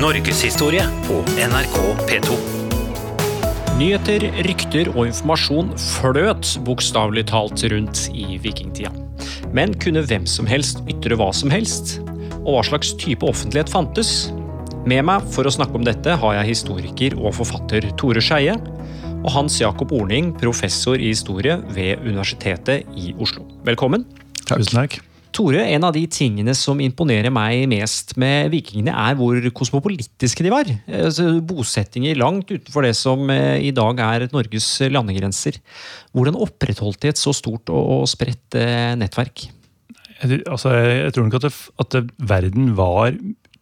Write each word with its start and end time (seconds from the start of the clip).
Norgeshistorie 0.00 0.80
på 1.04 1.18
NRK 1.36 1.74
P2. 2.08 2.36
Nyheter, 3.76 4.22
rykter 4.46 4.88
og 4.94 5.10
informasjon 5.10 5.74
fløt 5.76 6.54
bokstavelig 6.64 7.26
talt 7.28 7.60
rundt 7.68 8.06
i 8.16 8.38
vikingtida. 8.40 8.94
Men 9.52 9.74
kunne 9.82 10.00
hvem 10.08 10.24
som 10.24 10.48
helst 10.48 10.80
ytre 10.88 11.18
hva 11.20 11.28
som 11.36 11.52
helst? 11.52 11.98
Og 12.38 12.48
hva 12.54 12.62
slags 12.70 12.94
type 13.02 13.28
offentlighet 13.28 13.68
fantes? 13.68 14.30
Med 14.88 15.04
meg 15.10 15.28
for 15.36 15.44
å 15.44 15.52
snakke 15.52 15.76
om 15.76 15.84
dette 15.84 16.16
har 16.22 16.38
jeg 16.38 16.52
historiker 16.54 17.18
og 17.20 17.36
forfatter 17.42 17.90
Tore 18.00 18.24
Skeie. 18.24 18.56
Og 19.20 19.28
Hans 19.36 19.60
Jakob 19.60 19.92
Orning, 19.92 20.32
professor 20.40 20.96
i 20.96 21.12
historie 21.12 21.60
ved 21.76 22.00
Universitetet 22.08 22.88
i 22.96 23.12
Oslo. 23.20 23.44
Velkommen. 23.68 24.08
Tusen 24.48 24.80
takk. 24.80 25.02
Tore, 25.34 25.62
en 25.74 25.84
av 25.86 25.94
de 25.94 26.02
tingene 26.10 26.54
som 26.58 26.80
imponerer 26.82 27.32
meg 27.34 27.66
mest 27.70 28.16
med 28.20 28.50
vikingene, 28.52 28.92
er 28.92 29.16
hvor 29.18 29.38
kosmopolitiske 29.56 30.46
de 30.46 30.52
var. 30.52 30.70
Altså, 30.86 31.28
bosettinger 31.46 32.18
langt 32.18 32.50
utenfor 32.50 32.86
det 32.86 32.94
som 32.98 33.30
eh, 33.32 33.60
i 33.68 33.72
dag 33.76 34.02
er 34.06 34.26
Norges 34.34 34.68
landegrenser. 34.90 35.60
Hvordan 36.16 36.38
opprettholdt 36.40 37.02
de 37.04 37.12
et 37.12 37.20
så 37.20 37.34
stort 37.36 37.70
og 37.72 38.08
spredt 38.10 38.58
eh, 38.58 38.92
nettverk? 38.98 39.46
Jeg, 40.20 40.42
altså, 40.44 40.74
jeg 40.74 41.14
tror 41.16 41.28
nok 41.28 41.38
at, 41.40 41.46
det, 41.48 41.54
at 41.84 42.00
verden 42.30 42.74
var 42.78 43.14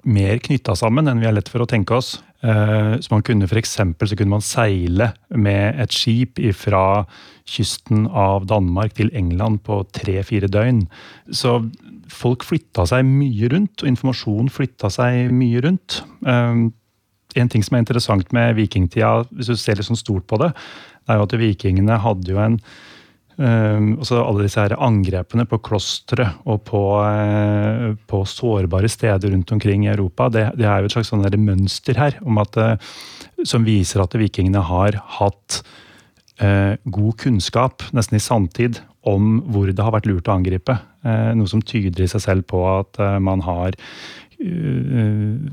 mer 0.08 0.40
knytta 0.42 0.74
sammen 0.78 1.10
enn 1.10 1.20
vi 1.20 1.28
er 1.28 1.36
lett 1.36 1.50
for 1.52 1.62
å 1.62 1.68
tenke 1.68 1.96
oss. 1.98 2.16
Eh, 2.42 2.94
så 3.02 3.10
man 3.10 3.24
kunne 3.26 3.48
eksempel, 3.50 4.08
så 4.08 4.16
kunne 4.16 4.36
man 4.36 4.44
seile 4.44 5.12
med 5.34 5.80
et 5.82 5.94
skip 5.94 6.38
fra 6.54 7.04
kysten 7.48 8.06
av 8.06 8.46
Danmark 8.46 8.94
til 8.94 9.10
England 9.12 9.64
på 9.66 9.82
tre-fire 9.92 10.46
døgn. 10.46 10.84
Så 11.32 11.58
folk 12.08 12.44
flytta 12.46 12.86
seg 12.86 13.04
mye 13.04 13.48
rundt, 13.50 13.82
og 13.82 13.88
informasjon 13.88 14.52
flytta 14.52 14.90
seg 14.90 15.32
mye 15.34 15.64
rundt. 15.64 16.02
Eh, 16.26 16.68
en 17.38 17.48
ting 17.48 17.64
som 17.64 17.76
er 17.76 17.84
interessant 17.84 18.30
med 18.32 18.56
vikingtida, 18.56 19.26
hvis 19.32 19.50
du 19.50 19.56
ser 19.56 19.76
litt 19.76 19.88
sånn 19.88 19.98
stort 19.98 20.26
på 20.30 20.38
det, 20.40 20.52
det 21.04 21.14
er 21.14 21.18
jo 21.18 21.26
at 21.26 21.40
vikingene 21.40 21.98
hadde 22.04 22.32
jo 22.32 22.40
en 22.42 22.60
Um, 23.38 23.92
også 24.02 24.16
alle 24.18 24.48
disse 24.48 24.58
her 24.58 24.72
angrepene 24.82 25.44
på 25.46 25.60
klostre 25.62 26.24
og 26.50 26.64
på, 26.66 26.80
uh, 26.98 27.92
på, 28.10 28.22
sårbare 28.26 28.90
steder 28.90 29.30
rundt 29.30 29.52
omkring 29.54 29.84
i 29.86 29.92
Europa, 29.92 30.26
det, 30.34 30.42
det 30.58 30.66
er 30.66 30.82
jo 30.82 30.90
et 30.90 30.96
slags 30.96 31.12
sånn 31.12 31.22
mønster 31.44 32.00
her 32.02 32.18
at, 32.42 32.58
uh, 32.58 33.44
som 33.46 33.62
viser 33.62 34.02
at 34.02 34.18
vikingene 34.18 34.64
har 34.66 34.98
hatt 35.20 35.60
uh, 36.42 36.74
god 36.82 37.14
kunnskap, 37.22 37.86
nesten 37.94 38.18
i 38.18 38.24
samtid, 38.26 38.82
om 39.06 39.38
hvor 39.54 39.70
det 39.70 39.86
har 39.86 39.94
vært 39.94 40.10
lurt 40.10 40.26
å 40.26 40.34
angripe. 40.34 40.74
noe 41.38 41.48
som 41.48 41.62
tyder 41.62 42.02
i 42.02 42.10
seg 42.10 42.20
selv 42.20 42.44
på 42.50 42.58
at 42.66 42.98
man 43.22 43.40
har 43.46 43.78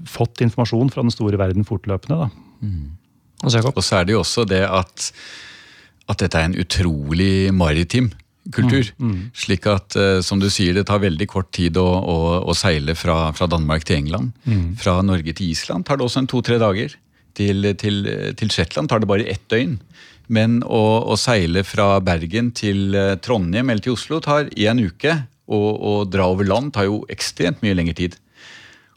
fått 0.10 0.42
informasjon 0.44 0.90
fra 0.92 1.06
den 1.06 1.14
store 1.14 1.38
verden 1.40 1.64
fortløpende. 1.64 2.28
Mm. 2.60 2.98
Og 3.46 3.54
så 3.54 4.02
er 4.02 4.10
det 4.10 4.18
jo 4.18 4.24
også 4.26 4.44
det 4.50 4.66
at 4.66 5.08
at 6.12 6.22
dette 6.22 6.40
er 6.40 6.50
en 6.50 6.60
utrolig 6.62 7.52
maritim 7.56 8.12
kultur. 8.54 8.92
Mm, 9.00 9.12
mm. 9.12 9.22
Slik 9.38 9.66
at, 9.70 9.96
uh, 9.98 10.20
som 10.26 10.42
du 10.42 10.48
sier, 10.54 10.76
det 10.78 10.86
tar 10.90 11.02
veldig 11.04 11.28
kort 11.32 11.52
tid 11.56 11.80
å, 11.82 11.86
å, 11.86 12.18
å 12.46 12.56
seile 12.58 12.96
fra, 12.98 13.32
fra, 13.38 13.48
Danmark 13.50 13.88
til 13.88 14.04
England. 14.04 14.34
Mm. 14.46 14.76
Fra 14.82 15.00
Norge 15.06 15.34
til 15.38 15.54
Island 15.56 15.88
tar 15.88 16.00
det 16.00 16.06
også 16.08 16.24
en 16.24 16.32
to-tre 16.32 16.60
dager. 16.62 16.98
Til, 17.36 17.74
til, 17.76 18.06
til, 18.40 18.52
Shetland 18.54 18.88
tar 18.88 19.02
det 19.04 19.10
bare 19.12 19.26
ett 19.28 19.44
døgn. 19.52 19.80
Men 20.32 20.62
å, 20.64 20.84
å, 21.12 21.18
seile 21.20 21.66
fra 21.68 22.00
Bergen 22.02 22.54
til 22.56 22.96
eh, 22.98 23.18
Trondheim 23.22 23.70
eller 23.70 23.84
til 23.84 23.94
Oslo 23.94 24.22
tar 24.24 24.48
én 24.56 24.80
uke. 24.82 25.18
Og 25.52 25.68
å 25.76 25.96
dra 26.08 26.30
over 26.32 26.48
land 26.48 26.72
tar 26.74 26.88
jo 26.88 27.04
ekstremt 27.12 27.60
mye 27.62 27.76
lengre 27.76 27.98
tid. 27.98 28.16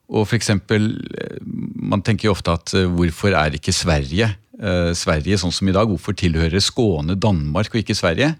Og 0.08 0.24
for 0.28 0.38
eksempel, 0.38 0.86
eh, 1.18 1.40
Man 1.88 2.04
tenker 2.06 2.28
jo 2.28 2.36
ofte 2.36 2.54
at 2.54 2.72
hvorfor 2.94 3.34
er 3.34 3.58
ikke 3.58 3.74
Sverige 3.74 4.30
eh, 4.62 4.90
Sverige 4.96 5.38
sånn 5.40 5.54
som 5.54 5.68
i 5.70 5.74
dag. 5.74 5.88
Hvorfor 5.90 6.16
tilhører 6.18 6.62
Skåne 6.62 7.18
Danmark 7.18 7.72
og 7.72 7.80
ikke 7.82 7.96
Sverige? 7.98 8.34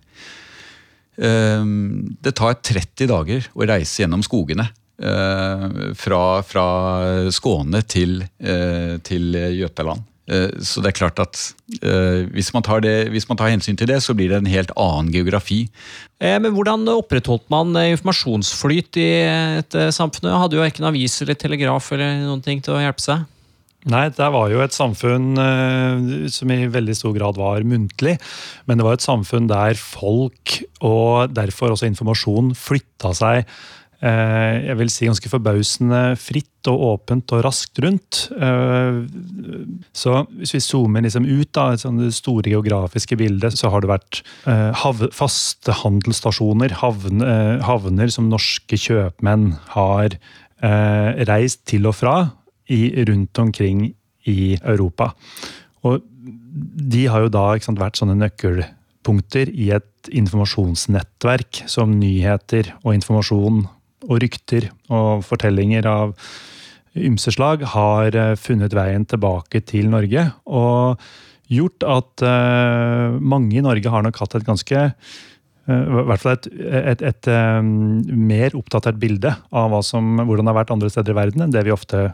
Eh, 1.19 1.71
det 2.25 2.35
tar 2.39 2.61
30 2.61 3.11
dager 3.11 3.49
å 3.55 3.71
reise 3.71 4.05
gjennom 4.05 4.25
skogene. 4.27 4.69
Eh, 4.99 5.65
fra, 5.99 6.23
fra, 6.43 6.69
Skåne 7.31 7.85
til, 7.87 8.23
til 9.07 9.43
Jøtaland. 9.61 10.07
Så 10.29 10.83
det 10.85 10.91
er 10.91 10.97
klart 10.99 11.21
at 11.23 11.39
hvis, 12.35 12.51
man 12.53 12.65
det, 12.85 13.09
hvis, 13.15 13.25
man 13.31 13.39
tar 13.41 13.49
hensyn 13.49 13.79
til 13.81 13.89
det, 13.89 14.03
så 14.05 14.13
blir 14.13 14.29
det 14.29 14.43
en 14.43 14.51
helt 14.51 14.75
annen 14.77 15.09
geografi. 15.09 15.63
Men 16.21 16.51
Hvordan 16.53 16.85
opprettholdt 16.93 17.47
man 17.49 17.73
informasjonsflyt 17.73 18.99
i 19.01 19.09
et 19.63 19.79
samfunn? 19.97 20.29
Hadde 20.29 20.59
jo 20.59 20.67
ikke 20.67 20.83
en 20.83 20.91
avis 20.91 21.17
eller 21.25 21.39
telegraf 21.41 21.89
eller 21.97 22.27
noen 22.27 22.45
ting 22.45 22.61
til 22.61 22.77
å 22.77 22.83
hjelpe 22.83 23.07
seg? 23.07 23.25
Nei, 23.87 24.09
det 24.11 24.27
var 24.35 24.51
jo 24.51 24.59
et 24.65 24.75
samfunn 24.75 25.39
uh, 25.39 26.27
som 26.35 26.51
i 26.51 26.65
veldig 26.67 26.97
stor 26.99 27.15
grad 27.15 27.39
var 27.39 27.63
muntlig. 27.63 28.17
Men 28.67 28.81
det 28.81 28.87
var 28.87 28.99
et 28.99 29.07
samfunn 29.07 29.47
der 29.51 29.79
folk, 29.79 30.59
og 30.83 31.31
derfor 31.31 31.77
også 31.77 31.87
informasjon, 31.87 32.57
flytta 32.59 33.13
seg 33.15 33.45
uh, 33.47 34.55
jeg 34.67 34.75
vil 34.81 34.91
si 34.91 35.07
ganske 35.07 35.31
forbausende 35.31 36.01
fritt 36.19 36.71
og 36.73 36.83
åpent 36.89 37.37
og 37.37 37.45
raskt 37.47 37.79
rundt. 37.85 38.25
Uh, 38.35 39.07
så 39.95 40.25
hvis 40.41 40.57
vi 40.57 40.63
zoomer 40.65 41.07
liksom 41.07 41.29
ut 41.31 41.63
av 41.63 41.79
det 41.79 42.11
store 42.19 42.51
geografiske 42.51 43.21
bildet, 43.21 43.61
så 43.61 43.71
har 43.71 43.87
det 43.87 43.93
vært 43.93 44.25
faste 45.15 45.79
handelsstasjoner, 45.85 46.75
havn, 46.83 47.23
havner 47.63 48.11
som 48.11 48.27
norske 48.33 48.81
kjøpmenn 48.89 49.53
har 49.77 50.19
reist 51.31 51.61
til 51.71 51.87
og 51.87 51.95
fra 51.95 52.17
i, 52.69 53.05
rundt 53.09 53.39
omkring 53.39 53.89
i 54.29 54.57
Europa. 54.63 55.13
Og 55.87 56.03
de 56.93 57.07
har 57.09 57.25
jo 57.25 57.33
da 57.33 57.47
sant, 57.63 57.81
vært 57.81 58.01
sånne 58.01 58.19
nøkkelpunkter 58.19 59.51
i 59.53 59.71
et 59.77 60.13
informasjonsnettverk 60.13 61.65
som 61.71 61.97
nyheter 62.01 62.73
og 62.83 62.95
informasjon 62.97 63.65
og 64.09 64.21
rykter 64.23 64.71
og 64.95 65.25
fortellinger 65.27 65.89
av 65.91 66.15
ymse 66.99 67.33
slag 67.35 67.65
har 67.75 68.17
eh, 68.17 68.35
funnet 68.41 68.75
veien 68.75 69.05
tilbake 69.09 69.63
til 69.69 69.91
Norge. 69.93 70.29
Og 70.47 71.03
gjort 71.49 71.85
at 71.89 72.25
uh, 72.29 73.17
mange 73.25 73.57
i 73.57 73.65
Norge 73.65 73.89
har 73.89 74.03
nok 74.05 74.19
hatt 74.21 74.35
et 74.37 74.45
ganske 74.45 74.81
uh, 74.85 75.71
i 75.73 76.03
hvert 76.11 76.21
fall 76.21 76.35
et, 76.35 76.49
et, 76.93 77.05
et 77.09 77.29
um, 77.33 77.71
mer 78.29 78.53
oppdatert 78.59 78.99
bilde 79.01 79.33
av 79.33 79.77
som, 79.81 80.19
hvordan 80.21 80.45
det 80.45 80.53
har 80.53 80.59
vært 80.59 80.75
andre 80.75 80.91
steder 80.93 81.15
i 81.15 81.17
verden 81.17 81.47
enn 81.47 81.55
det 81.55 81.65
vi 81.65 81.73
ofte 81.73 82.11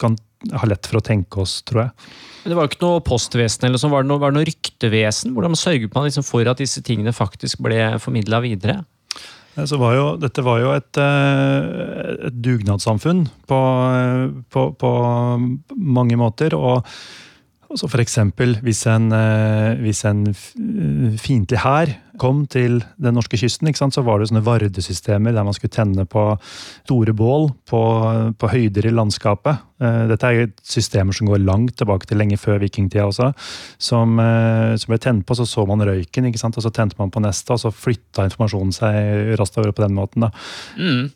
kan 0.00 0.16
ha 0.52 0.68
lett 0.68 0.86
for 0.88 1.00
å 1.00 1.04
tenke 1.04 1.40
oss, 1.40 1.58
tror 1.66 1.86
jeg. 1.86 2.08
Men 2.44 2.52
Det 2.52 2.56
var 2.58 2.66
jo 2.66 2.72
ikke 2.72 2.84
noe 2.84 3.04
postvesen 3.04 3.68
eller 3.68 3.80
sånn, 3.80 3.92
var 3.94 4.04
det 4.04 4.10
noe, 4.10 4.20
var 4.20 4.32
det 4.32 4.38
noe 4.38 4.48
ryktevesen? 4.48 5.32
Hvordan 5.36 5.56
sørget 5.56 5.94
man 5.94 6.08
liksom 6.08 6.26
for 6.26 6.50
at 6.50 6.60
disse 6.60 6.82
tingene 6.84 7.14
faktisk 7.16 7.62
ble 7.64 7.94
formidla 8.02 8.42
videre? 8.44 8.82
Var 9.54 9.92
jo, 9.94 10.06
dette 10.18 10.42
var 10.42 10.58
jo 10.58 10.72
et, 10.74 10.98
eh, 10.98 12.14
et 12.26 12.38
dugnadssamfunn 12.42 13.22
på, 13.46 13.60
på, 14.50 14.64
på, 14.80 14.90
mange 15.78 16.18
måter. 16.18 16.56
og 16.58 16.82
altså 17.70 17.88
eksempel, 18.02 18.58
hvis 18.66 18.84
en, 18.90 19.12
eh, 19.14 19.78
hvis 19.78 20.04
en 20.10 20.26
fiendtlig 20.34 21.62
hær 21.62 21.94
kom 22.20 22.44
til 22.50 22.80
den 23.00 23.16
norske 23.16 23.38
kysten, 23.40 23.70
så 23.74 24.04
var 24.06 24.20
det 24.20 24.30
sånne 24.30 24.44
vardesystemer 24.46 25.34
der 25.34 25.46
man 25.46 25.56
skulle 25.56 25.74
tenne 25.74 26.06
på 26.06 26.26
store 26.84 27.14
bål 27.16 27.50
på, 27.68 27.82
på 28.38 28.50
høyder 28.52 28.88
i 28.88 28.94
landskapet. 28.94 29.62
Eh, 29.82 30.04
dette 30.10 30.30
er 30.30 30.52
systemer 30.62 31.16
som 31.16 31.28
går 31.28 31.42
langt 31.42 31.74
tilbake 31.80 32.06
til 32.06 32.20
lenge 32.20 32.38
før 32.40 32.60
vikingtida 32.62 33.06
også. 33.08 33.32
Som, 33.82 34.18
eh, 34.22 34.74
som 34.80 34.92
ble 34.92 35.00
tent 35.02 35.26
på, 35.26 35.36
så 35.38 35.46
så 35.48 35.66
man 35.66 35.82
røyken, 35.82 36.30
og 36.30 36.62
så 36.62 36.72
tente 36.72 36.98
man 36.98 37.10
på 37.10 37.22
neste, 37.24 37.54
og 37.54 37.62
så 37.62 37.72
flytta 37.74 38.28
informasjonen 38.28 38.74
seg 38.74 39.34
raskt 39.40 39.58
over 39.58 39.74
på 39.74 39.84
den 39.86 39.96
måten. 39.98 40.28
Mm. 40.78 41.10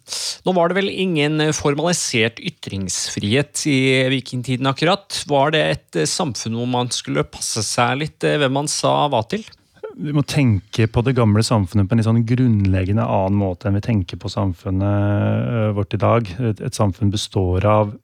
Nå 0.47 0.56
var 0.56 0.69
det 0.69 0.81
vel 0.81 0.91
ingen 0.91 1.41
formalisert 1.54 2.42
ytringsfrihet 2.42 3.67
i 3.70 3.78
vikingtiden 4.11 4.67
akkurat. 4.70 5.22
Var 5.28 5.55
det 5.55 5.64
et 5.69 6.02
samfunn 6.08 6.58
hvor 6.58 6.69
man 6.70 6.90
skulle 6.94 7.26
passe 7.28 7.62
seg 7.67 8.02
litt 8.02 8.26
eh, 8.26 8.38
hvem 8.40 8.58
man 8.62 8.70
sa 8.70 9.06
hva 9.12 9.22
til? 9.31 9.46
Vi 9.98 10.14
må 10.14 10.22
tenke 10.26 10.86
på 10.90 11.02
det 11.02 11.16
gamle 11.18 11.42
samfunnet 11.42 11.88
på 11.88 11.94
en 11.94 12.00
litt 12.00 12.06
sånn 12.06 12.26
grunnleggende 12.28 13.02
annen 13.02 13.38
måte 13.40 13.68
enn 13.68 13.78
vi 13.78 13.84
tenker 13.84 14.20
på 14.20 14.30
samfunnet 14.30 15.48
øh, 15.50 15.70
vårt 15.74 15.96
i 15.96 16.00
dag. 16.00 16.30
Et, 16.38 16.62
et 16.62 16.78
samfunn 16.78 17.10
består 17.14 17.66
av 17.66 17.96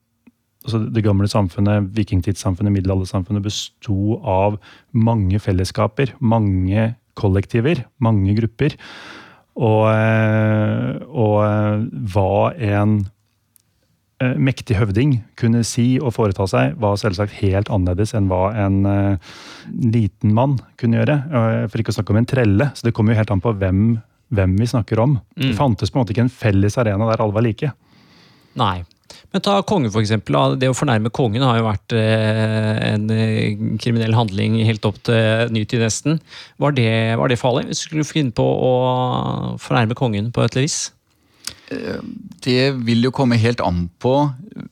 altså 0.64 0.78
Det 0.88 1.02
gamle 1.04 1.28
samfunnet, 1.28 1.90
vikingtidssamfunnet, 1.92 2.72
middelaldersamfunnet, 2.72 3.44
besto 3.44 4.14
av 4.24 4.54
mange 4.96 5.36
fellesskaper. 5.36 6.14
Mange 6.24 6.94
kollektiver, 7.20 7.82
mange 8.00 8.32
grupper. 8.38 8.72
Og, 9.60 9.82
øh, 9.92 11.02
og 11.12 11.36
øh, 11.44 11.84
hva 12.14 12.54
en 12.56 13.02
Eh, 13.04 13.13
mektig 14.40 14.78
høvding 14.78 15.18
kunne 15.40 15.62
si 15.66 15.94
og 16.00 16.14
foreta 16.16 16.46
seg, 16.50 16.78
var 16.80 16.98
selvsagt 17.00 17.36
helt 17.40 17.70
annerledes 17.72 18.14
enn 18.16 18.30
hva 18.30 18.48
en 18.64 18.80
uh, 18.88 19.36
liten 19.68 20.34
mann 20.36 20.58
kunne 20.80 21.00
gjøre. 21.00 21.18
Uh, 21.30 21.60
for 21.68 21.82
ikke 21.82 21.94
å 21.94 21.98
snakke 21.98 22.14
om 22.14 22.22
en 22.22 22.30
trelle. 22.30 22.70
Så 22.74 22.88
det 22.88 22.94
kommer 22.96 23.14
jo 23.14 23.20
helt 23.20 23.34
an 23.34 23.44
på 23.44 23.54
hvem, 23.60 23.84
hvem 24.34 24.58
vi 24.60 24.70
snakker 24.70 25.02
om. 25.04 25.18
Mm. 25.36 25.46
Det 25.46 25.54
fantes 25.60 25.92
på 25.92 25.98
en 25.98 26.04
måte 26.04 26.16
ikke 26.16 26.26
en 26.26 26.36
felles 26.42 26.80
arena 26.80 27.10
der 27.10 27.24
alle 27.24 27.36
var 27.36 27.46
like. 27.46 27.72
Nei. 28.58 28.78
Men 29.34 29.42
ta 29.42 29.56
kongen, 29.66 29.90
for 29.90 30.02
eksempel. 30.02 30.36
Det 30.60 30.70
å 30.70 30.76
fornærme 30.76 31.10
kongen 31.14 31.42
har 31.44 31.58
jo 31.58 31.66
vært 31.66 31.94
eh, 31.98 32.72
en 32.92 33.08
eh, 33.10 33.56
kriminell 33.82 34.14
handling 34.16 34.60
helt 34.62 34.86
opp 34.86 35.00
til 35.06 35.50
ny 35.54 35.64
tid, 35.66 35.82
nesten. 35.82 36.20
Var 36.62 36.76
det, 36.76 36.90
var 37.20 37.30
det 37.30 37.40
farlig, 37.40 37.66
hvis 37.70 37.82
du 37.82 37.88
skulle 37.88 38.06
finne 38.06 38.34
på 38.34 38.44
å 38.44 38.74
fornærme 39.62 39.98
kongen 39.98 40.30
på 40.34 40.44
et 40.44 40.54
eller 40.54 40.68
vis? 40.68 40.78
Det 42.44 42.74
vil 42.84 43.06
jo 43.06 43.14
komme 43.14 43.40
helt 43.40 43.62
an 43.64 43.86
på 44.02 44.16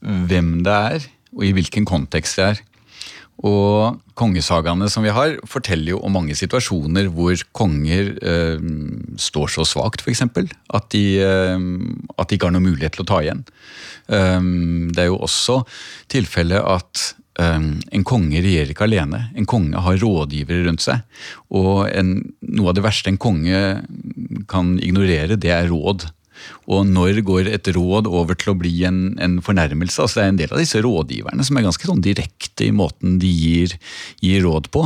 hvem 0.01 0.59
det 0.67 0.75
er, 0.97 1.07
og 1.33 1.47
i 1.47 1.55
hvilken 1.57 1.87
kontekst 1.89 2.39
det 2.39 2.49
er. 2.51 2.61
Og 3.43 3.97
kongesagaene 4.19 4.87
som 4.93 5.03
vi 5.03 5.11
har, 5.15 5.35
forteller 5.51 5.97
jo 5.97 6.03
om 6.07 6.15
mange 6.15 6.37
situasjoner 6.39 7.09
hvor 7.11 7.41
konger 7.57 8.13
eh, 8.23 8.69
står 9.19 9.51
så 9.57 9.67
svakt, 9.67 10.05
f.eks. 10.05 10.23
At, 10.23 10.95
eh, 10.95 11.57
at 11.57 12.29
de 12.29 12.39
ikke 12.39 12.47
har 12.47 12.55
noen 12.55 12.69
mulighet 12.69 12.95
til 12.95 13.07
å 13.07 13.09
ta 13.09 13.19
igjen. 13.25 13.43
Um, 14.07 14.93
det 14.95 15.05
er 15.05 15.11
jo 15.11 15.21
også 15.25 15.63
tilfellet 16.13 16.61
at 16.61 17.03
um, 17.41 17.79
en 17.95 18.07
konge 18.07 18.43
regjerer 18.45 18.75
ikke 18.75 18.87
alene. 18.87 19.25
En 19.39 19.49
konge 19.49 19.81
har 19.81 19.99
rådgivere 20.03 20.69
rundt 20.69 20.85
seg. 20.85 21.03
Og 21.55 21.87
en, 21.91 22.19
noe 22.47 22.71
av 22.71 22.79
det 22.79 22.87
verste 22.87 23.11
en 23.11 23.21
konge 23.23 23.63
kan 24.51 24.75
ignorere, 24.83 25.39
det 25.41 25.55
er 25.55 25.71
råd. 25.73 26.11
Og 26.71 26.87
når 26.87 27.23
går 27.27 27.49
et 27.51 27.69
råd 27.75 28.07
over 28.07 28.39
til 28.39 28.53
å 28.53 28.59
bli 28.59 28.73
en, 28.87 29.01
en 29.23 29.41
fornærmelse? 29.43 29.99
Altså 30.03 30.21
det 30.21 30.25
er 30.25 30.33
en 30.33 30.41
del 30.41 30.55
av 30.55 30.61
disse 30.63 30.83
rådgiverne 30.85 31.47
som 31.47 31.59
er 31.59 31.67
ganske 31.67 31.89
sånn 31.89 32.03
direkte 32.05 32.69
i 32.69 32.75
måten 32.75 33.19
de 33.23 33.31
gir, 33.31 33.75
gir 34.23 34.45
råd 34.47 34.69
på. 34.75 34.85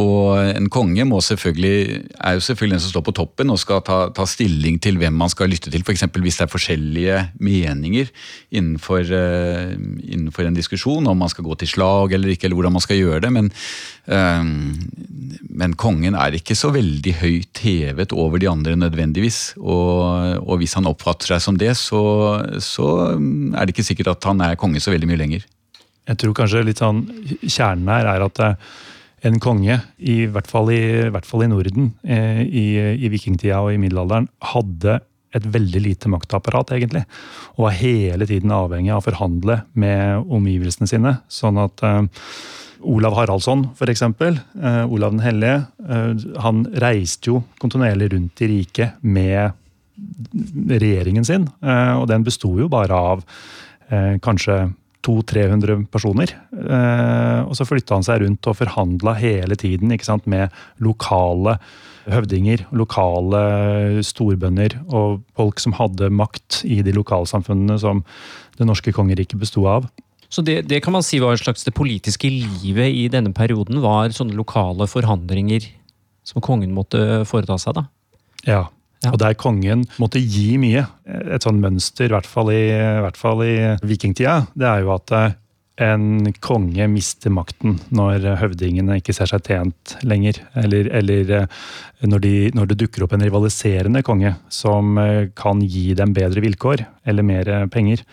Og 0.00 0.40
en 0.40 0.70
konge 0.72 1.04
må 1.08 1.20
selvfølgelig, 1.24 2.00
er 2.16 2.38
jo 2.38 2.44
selvfølgelig 2.46 2.78
den 2.78 2.84
som 2.84 2.94
står 2.94 3.04
på 3.08 3.16
toppen 3.20 3.52
og 3.52 3.60
skal 3.60 3.82
ta, 3.86 3.98
ta 4.14 4.26
stilling 4.28 4.80
til 4.82 5.00
hvem 5.00 5.16
man 5.20 5.32
skal 5.32 5.52
lytte 5.52 5.72
til. 5.72 5.84
F.eks. 5.84 6.06
hvis 6.16 6.40
det 6.40 6.46
er 6.46 6.52
forskjellige 6.52 7.20
meninger 7.44 8.10
innenfor, 8.48 9.04
uh, 9.12 9.74
innenfor, 10.08 10.48
en 10.48 10.56
diskusjon 10.56 11.06
om 11.10 11.18
man 11.18 11.32
skal 11.32 11.44
gå 11.44 11.58
til 11.60 11.72
slag 11.74 12.16
eller 12.16 12.32
ikke, 12.32 12.48
eller 12.48 12.60
hvordan 12.60 12.78
man 12.78 12.84
skal 12.84 13.00
gjøre 13.02 13.22
det. 13.26 13.32
Men, 13.36 13.52
uh, 14.08 14.42
men 15.60 15.76
kongen 15.78 16.16
er 16.16 16.38
ikke 16.38 16.56
så 16.58 16.72
veldig 16.74 17.14
høyt 17.20 17.62
hevet 17.64 18.16
over 18.16 18.40
de 18.40 18.48
andre 18.50 18.78
nødvendigvis. 18.78 19.58
Og, 19.60 20.40
og 20.40 20.62
hvis 20.62 20.78
han 20.78 20.88
oppfatter 20.98 21.32
seg 21.32 21.44
som 21.44 21.58
det, 21.60 21.70
så, 21.78 22.02
så, 22.58 22.90
er 23.14 23.62
det 23.62 23.76
ikke 23.76 23.86
sikkert 23.86 24.16
at 24.16 24.28
han 24.28 24.42
er 24.44 24.58
konge 24.58 24.82
så 24.82 24.92
veldig 24.92 25.08
mye 25.08 25.22
lenger. 25.22 25.46
Jeg 26.08 26.20
tror 26.20 26.36
kanskje 26.36 26.64
litt 26.66 26.82
sånn 26.82 27.04
kjernen 27.44 27.90
her 27.92 28.08
er 28.10 28.24
at 28.24 28.40
eh, 28.42 28.70
en 29.28 29.38
konge, 29.42 29.80
i 29.98 30.18
hvert 30.30 30.48
fall 30.50 30.70
i, 30.72 30.82
hvert 31.12 31.26
fall 31.28 31.44
i 31.44 31.50
Norden, 31.50 31.92
eh, 32.06 32.42
i, 32.42 32.66
i 32.98 33.10
vikingtida 33.12 33.60
og 33.62 33.74
i 33.74 33.80
middelalderen, 33.80 34.28
hadde 34.54 35.00
et 35.36 35.44
veldig 35.44 35.82
lite 35.84 36.10
maktapparat, 36.10 36.72
egentlig. 36.76 37.04
Og 37.58 37.66
var 37.66 37.76
hele 37.76 38.28
tiden 38.28 38.54
avhengig 38.54 38.94
av 38.94 39.02
å 39.02 39.08
forhandle 39.10 39.60
med 39.78 40.30
omgivelsene 40.32 40.88
sine. 40.88 41.14
Sånn 41.28 41.60
at 41.60 41.84
uh, 41.84 42.00
Olav 42.88 43.16
Haraldsson, 43.18 43.66
f.eks., 43.76 44.06
uh, 44.08 44.84
Olav 44.88 45.12
den 45.12 45.24
hellige, 45.24 45.58
uh, 45.84 46.14
han 46.44 46.64
reiste 46.80 47.32
jo 47.32 47.42
kontinuerlig 47.60 48.12
rundt 48.14 48.44
i 48.44 48.52
riket 48.54 49.02
med 49.04 49.52
regjeringen 50.68 51.26
sin. 51.26 51.48
Eh, 51.62 51.94
og 51.98 52.08
den 52.10 52.26
besto 52.26 52.52
jo 52.60 52.68
bare 52.72 52.94
av 53.12 53.24
eh, 53.90 54.16
kanskje 54.24 54.68
200-300 55.06 55.86
personer. 55.92 56.32
Eh, 56.52 57.40
og 57.44 57.54
så 57.56 57.66
flytta 57.68 57.98
han 57.98 58.06
seg 58.06 58.24
rundt 58.24 58.48
og 58.50 58.58
forhandla 58.58 59.14
hele 59.18 59.58
tiden 59.58 59.94
ikke 59.94 60.08
sant, 60.08 60.26
med 60.30 60.54
lokale 60.82 61.58
høvdinger, 62.08 62.64
lokale 62.72 64.02
storbønder 64.06 64.78
og 64.86 65.20
folk 65.36 65.60
som 65.60 65.74
hadde 65.76 66.08
makt 66.08 66.62
i 66.64 66.80
de 66.84 66.94
lokalsamfunnene 66.96 67.76
som 67.80 68.00
det 68.58 68.66
norske 68.68 68.94
kongeriket 68.96 69.40
besto 69.40 69.66
av. 69.68 69.90
Så 70.28 70.42
det, 70.44 70.62
det, 70.68 70.82
kan 70.84 70.92
man 70.92 71.04
si 71.04 71.20
var 71.20 71.36
en 71.36 71.40
slags 71.40 71.64
det 71.64 71.76
politiske 71.76 72.28
livet 72.28 72.92
i 72.92 73.06
denne 73.12 73.32
perioden, 73.36 73.80
var 73.84 74.12
sånne 74.12 74.36
lokale 74.36 74.88
forhandlinger 74.88 75.68
som 76.28 76.44
kongen 76.44 76.74
måtte 76.76 77.22
foreta 77.28 77.56
seg, 77.60 77.78
da? 77.78 77.86
Ja. 78.44 78.64
Ja. 79.04 79.12
Og 79.12 79.18
der 79.22 79.36
kongen 79.38 79.84
måtte 80.02 80.20
gi 80.20 80.56
mye. 80.58 80.86
Et 81.06 81.44
sånn 81.44 81.60
mønster, 81.62 82.08
i 82.08 82.14
hvert 82.16 82.26
fall 82.26 82.50
i, 82.50 82.62
hvert 83.04 83.18
fall 83.18 83.44
i 83.46 83.54
vikingtida, 83.86 84.40
det 84.58 84.66
er 84.66 84.82
jo 84.82 84.94
at 84.96 85.12
eh, 85.14 85.36
en 85.88 86.32
konge 86.42 86.88
mister 86.90 87.30
makten 87.30 87.76
når 87.94 88.26
høvdingene 88.40 88.96
ikke 88.98 89.14
ser 89.14 89.30
seg 89.30 89.44
tjent 89.46 89.94
lenger. 90.02 90.40
Eller, 90.58 90.90
eller 90.98 91.30
eh, 91.36 91.60
når, 92.10 92.24
de, 92.24 92.32
når, 92.58 92.72
det 92.72 92.80
dukker 92.82 93.06
opp 93.06 93.14
en 93.14 93.22
rivaliserende 93.22 94.02
konge 94.06 94.34
som 94.50 94.98
eh, 94.98 95.28
kan 95.38 95.62
gi 95.62 95.92
dem 95.98 96.16
bedre 96.16 96.42
vilkår 96.42 96.82
eller 97.06 97.26
mer 97.26 97.54
penger. 97.72 98.04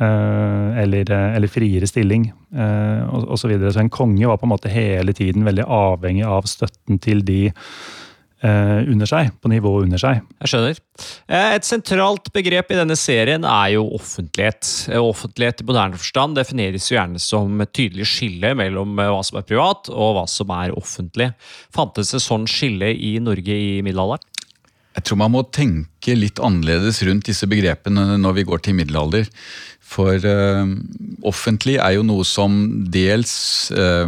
Eller, 0.00 1.10
eller 1.12 1.50
friere 1.52 1.84
stilling 1.84 2.22
osv. 2.56 3.34
Så, 3.36 3.50
videre. 3.50 3.68
så 3.74 3.82
en 3.82 3.90
konge 3.92 4.30
var 4.30 4.38
på 4.40 4.46
en 4.46 4.52
måte 4.54 4.70
hele 4.72 5.12
tiden 5.12 5.44
veldig 5.44 5.66
avhengig 5.68 6.24
av 6.24 6.48
støtten 6.48 6.96
til 7.04 7.20
de 7.20 7.42
under 8.42 9.08
seg, 9.08 9.34
på 9.42 9.50
nivået 9.52 9.84
under 9.88 10.00
seg. 10.00 10.22
Jeg 10.40 10.52
skjønner. 10.52 10.78
Eh, 11.28 11.54
et 11.56 11.66
sentralt 11.66 12.30
begrep 12.34 12.72
i 12.72 12.78
denne 12.78 12.96
serien 12.98 13.44
er 13.44 13.74
jo 13.74 13.84
offentlighet. 13.96 14.68
Eh, 14.90 15.00
offentlighet 15.00 15.62
i 15.62 15.68
moderne 15.68 16.00
forstand 16.00 16.38
defineres 16.38 16.88
jo 16.90 16.96
gjerne 16.96 17.20
som 17.22 17.60
et 17.60 17.72
tydelig 17.76 18.08
skille 18.10 18.54
mellom 18.58 18.96
hva 18.98 19.20
som 19.26 19.40
er 19.40 19.46
privat 19.48 19.92
og 19.92 20.16
hva 20.16 20.26
som 20.30 20.52
er 20.56 20.74
offentlig. 20.78 21.30
Fantes 21.74 22.14
det 22.16 22.22
sånn 22.24 22.48
skille 22.50 22.92
i 22.96 23.16
Norge 23.22 23.56
i 23.56 23.80
middelalderen? 23.86 24.26
Jeg 24.90 25.06
tror 25.06 25.20
man 25.20 25.30
må 25.32 25.44
tenke 25.54 26.16
litt 26.18 26.40
annerledes 26.42 26.98
rundt 27.06 27.28
disse 27.28 27.46
begrepene 27.48 28.18
når 28.18 28.40
vi 28.40 28.46
går 28.48 28.64
til 28.66 28.74
middelalder. 28.80 29.28
For 29.90 30.22
uh, 30.22 30.70
offentlig 31.26 31.74
er 31.82 31.96
jo 31.96 32.04
noe 32.06 32.22
som 32.26 32.60
dels 32.94 33.32
uh, 33.74 34.06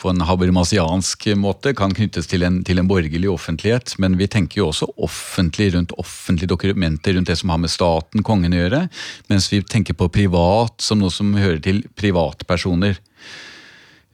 på 0.00 0.12
en 0.12 0.24
habermasiansk 0.24 1.28
måte 1.36 1.74
kan 1.76 1.92
knyttes 1.96 2.30
til 2.30 2.46
en, 2.48 2.62
til 2.64 2.80
en, 2.80 2.88
borgerlig 2.88 3.28
offentlighet, 3.28 3.92
men 4.00 4.16
vi 4.16 4.30
tenker 4.30 4.62
jo 4.62 4.70
også 4.70 4.88
offentlig 5.04 5.74
rundt 5.74 5.92
offentlige 6.00 6.48
dokumenter, 6.54 7.18
rundt 7.18 7.28
det 7.28 7.36
som 7.42 7.52
har 7.52 7.60
med 7.60 7.72
staten, 7.72 8.24
kongen 8.24 8.56
å 8.56 8.62
gjøre, 8.62 8.82
mens 9.28 9.50
vi 9.52 9.60
tenker 9.60 9.98
på 9.98 10.08
privat 10.14 10.80
som 10.80 11.02
noe 11.02 11.12
som 11.12 11.36
hører 11.36 11.60
til 11.64 11.84
privatpersoner. 11.98 12.96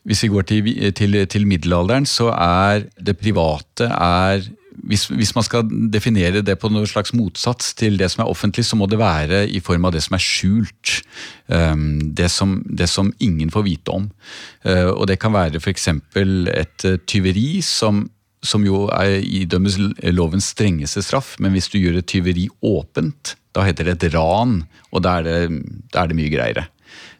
Hvis 0.04 0.26
vi 0.26 0.32
går 0.34 0.50
til, 0.50 0.74
til, 0.98 1.16
til 1.30 1.46
middelalderen, 1.48 2.04
så 2.10 2.32
er 2.34 2.88
det 2.98 3.16
private 3.22 3.86
er 3.88 4.42
hvis, 4.82 5.06
hvis, 5.12 5.34
man 5.36 5.44
skal 5.46 5.68
definere 5.92 6.42
det 6.44 6.56
på 6.60 6.70
noe 6.72 6.88
slags 6.90 7.14
motsats 7.14 7.72
til 7.78 7.98
det 8.00 8.10
som 8.12 8.24
er 8.24 8.30
offentlig, 8.30 8.64
så 8.66 8.78
må 8.78 8.88
det 8.90 8.98
være 9.00 9.44
i 9.46 9.60
form 9.64 9.86
av 9.86 9.94
det 9.94 10.02
som 10.04 10.16
er 10.16 10.24
skjult. 10.24 10.96
Um, 11.46 12.14
det, 12.16 12.30
som, 12.32 12.58
det 12.64 12.88
som 12.90 13.12
ingen 13.22 13.52
får 13.52 13.66
vite 13.66 13.94
om. 13.94 14.08
Uh, 14.66 14.90
og 14.96 15.06
det 15.10 15.18
kan 15.22 15.34
være 15.34 15.60
f.eks. 15.60 15.88
et 15.92 16.86
uh, 16.88 16.98
tyveri 17.06 17.60
som, 17.64 18.04
som 18.42 18.64
jo 18.66 18.86
er, 18.94 19.20
idømmes 19.20 19.78
lovens 20.16 20.50
strengeste 20.56 21.04
straff, 21.04 21.34
men 21.38 21.54
hvis 21.54 21.70
du 21.72 21.78
gjør 21.78 22.00
et 22.00 22.10
tyveri 22.10 22.48
åpent, 22.64 23.36
da 23.54 23.66
heter 23.66 23.92
det 23.92 23.98
et 24.00 24.16
ran, 24.16 24.62
og 24.90 25.04
da 25.04 25.18
er 25.20 25.28
det, 25.28 25.64
da 25.94 26.02
er 26.02 26.10
det 26.10 26.18
mye 26.18 26.32
greiere. 26.32 26.66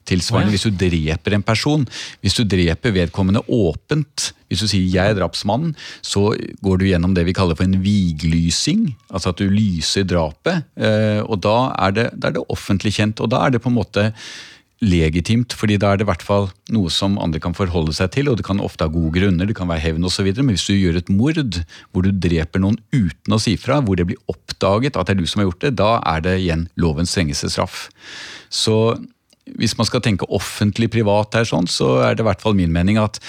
Tilsvarende 0.08 0.54
hvis 0.54 0.66
du 0.66 0.72
dreper 0.78 1.36
en 1.36 1.44
person. 1.44 1.86
Hvis 2.20 2.36
du 2.38 2.44
dreper 2.44 2.94
vedkommende 2.94 3.44
åpent, 3.48 4.32
hvis 4.48 4.60
du 4.60 4.68
sier 4.68 4.86
'jeg 4.86 5.10
er 5.10 5.18
drapsmannen', 5.18 5.74
så 6.02 6.36
går 6.62 6.78
du 6.78 6.84
gjennom 6.86 7.14
det 7.14 7.26
vi 7.26 7.32
kaller 7.32 7.56
for 7.56 7.64
en 7.64 7.82
viglysing. 7.82 8.94
Altså 9.10 9.30
at 9.30 9.38
du 9.38 9.48
lyser 9.48 10.04
drapet. 10.04 10.64
Eh, 10.76 11.22
og 11.24 11.40
da 11.40 11.74
er 11.78 11.90
det, 11.90 12.10
da 12.18 12.28
er 12.28 12.32
det 12.32 12.48
offentlig 12.48 12.92
kjent, 12.92 13.20
og 13.20 13.30
da 13.30 13.46
er 13.46 13.50
det 13.50 13.62
på 13.62 13.68
en 13.68 13.80
måte 13.80 14.12
legitimt, 14.84 15.54
fordi 15.56 15.76
da 15.80 15.92
er 15.92 16.00
det 16.00 16.06
i 16.06 16.10
hvert 16.10 16.24
fall 16.24 16.48
noe 16.74 16.90
som 16.92 17.16
andre 17.22 17.40
kan 17.42 17.54
forholde 17.56 17.94
seg 17.96 18.10
til, 18.16 18.28
og 18.28 18.38
det 18.38 18.46
kan 18.46 18.62
ofte 18.62 18.86
ha 18.86 18.92
gode 18.92 19.14
grunner, 19.16 19.46
det 19.46 19.56
kan 19.56 19.70
være 19.70 19.84
hevn 19.84 20.06
osv. 20.08 20.28
Men 20.36 20.54
hvis 20.54 20.66
du 20.68 20.74
gjør 20.74 21.00
et 21.00 21.12
mord 21.12 21.40
hvor 21.92 22.04
du 22.04 22.10
dreper 22.10 22.62
noen 22.62 22.78
uten 22.92 23.34
å 23.36 23.40
si 23.40 23.56
fra, 23.60 23.80
hvor 23.84 23.98
det 23.98 24.08
blir 24.10 24.20
oppdaget 24.30 24.98
at 24.98 25.08
det 25.08 25.16
er 25.16 25.22
du 25.22 25.30
som 25.30 25.42
har 25.42 25.50
gjort 25.50 25.64
det, 25.64 25.74
da 25.80 25.90
er 26.14 26.24
det 26.26 26.36
igjen 26.42 26.68
lovens 26.80 27.14
strengeste 27.14 27.52
straff. 27.54 27.88
Så 28.52 28.96
hvis 29.58 29.76
man 29.78 29.88
skal 29.88 30.02
tenke 30.04 30.28
offentlig 30.32 30.90
privat 30.94 31.36
her, 31.36 31.48
sånn, 31.48 31.68
så 31.70 31.98
er 32.06 32.16
det 32.16 32.24
i 32.24 32.28
hvert 32.28 32.44
fall 32.44 32.56
min 32.56 32.72
mening 32.72 33.00
at, 33.00 33.20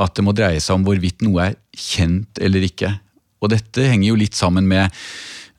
at 0.00 0.16
det 0.16 0.24
må 0.26 0.34
dreie 0.36 0.60
seg 0.62 0.76
om 0.76 0.84
hvorvidt 0.86 1.24
noe 1.24 1.50
er 1.50 1.56
kjent 1.72 2.40
eller 2.42 2.66
ikke. 2.66 2.92
Og 3.42 3.52
dette 3.52 3.88
henger 3.88 4.10
jo 4.10 4.20
litt 4.20 4.36
sammen 4.38 4.68
med 4.70 4.92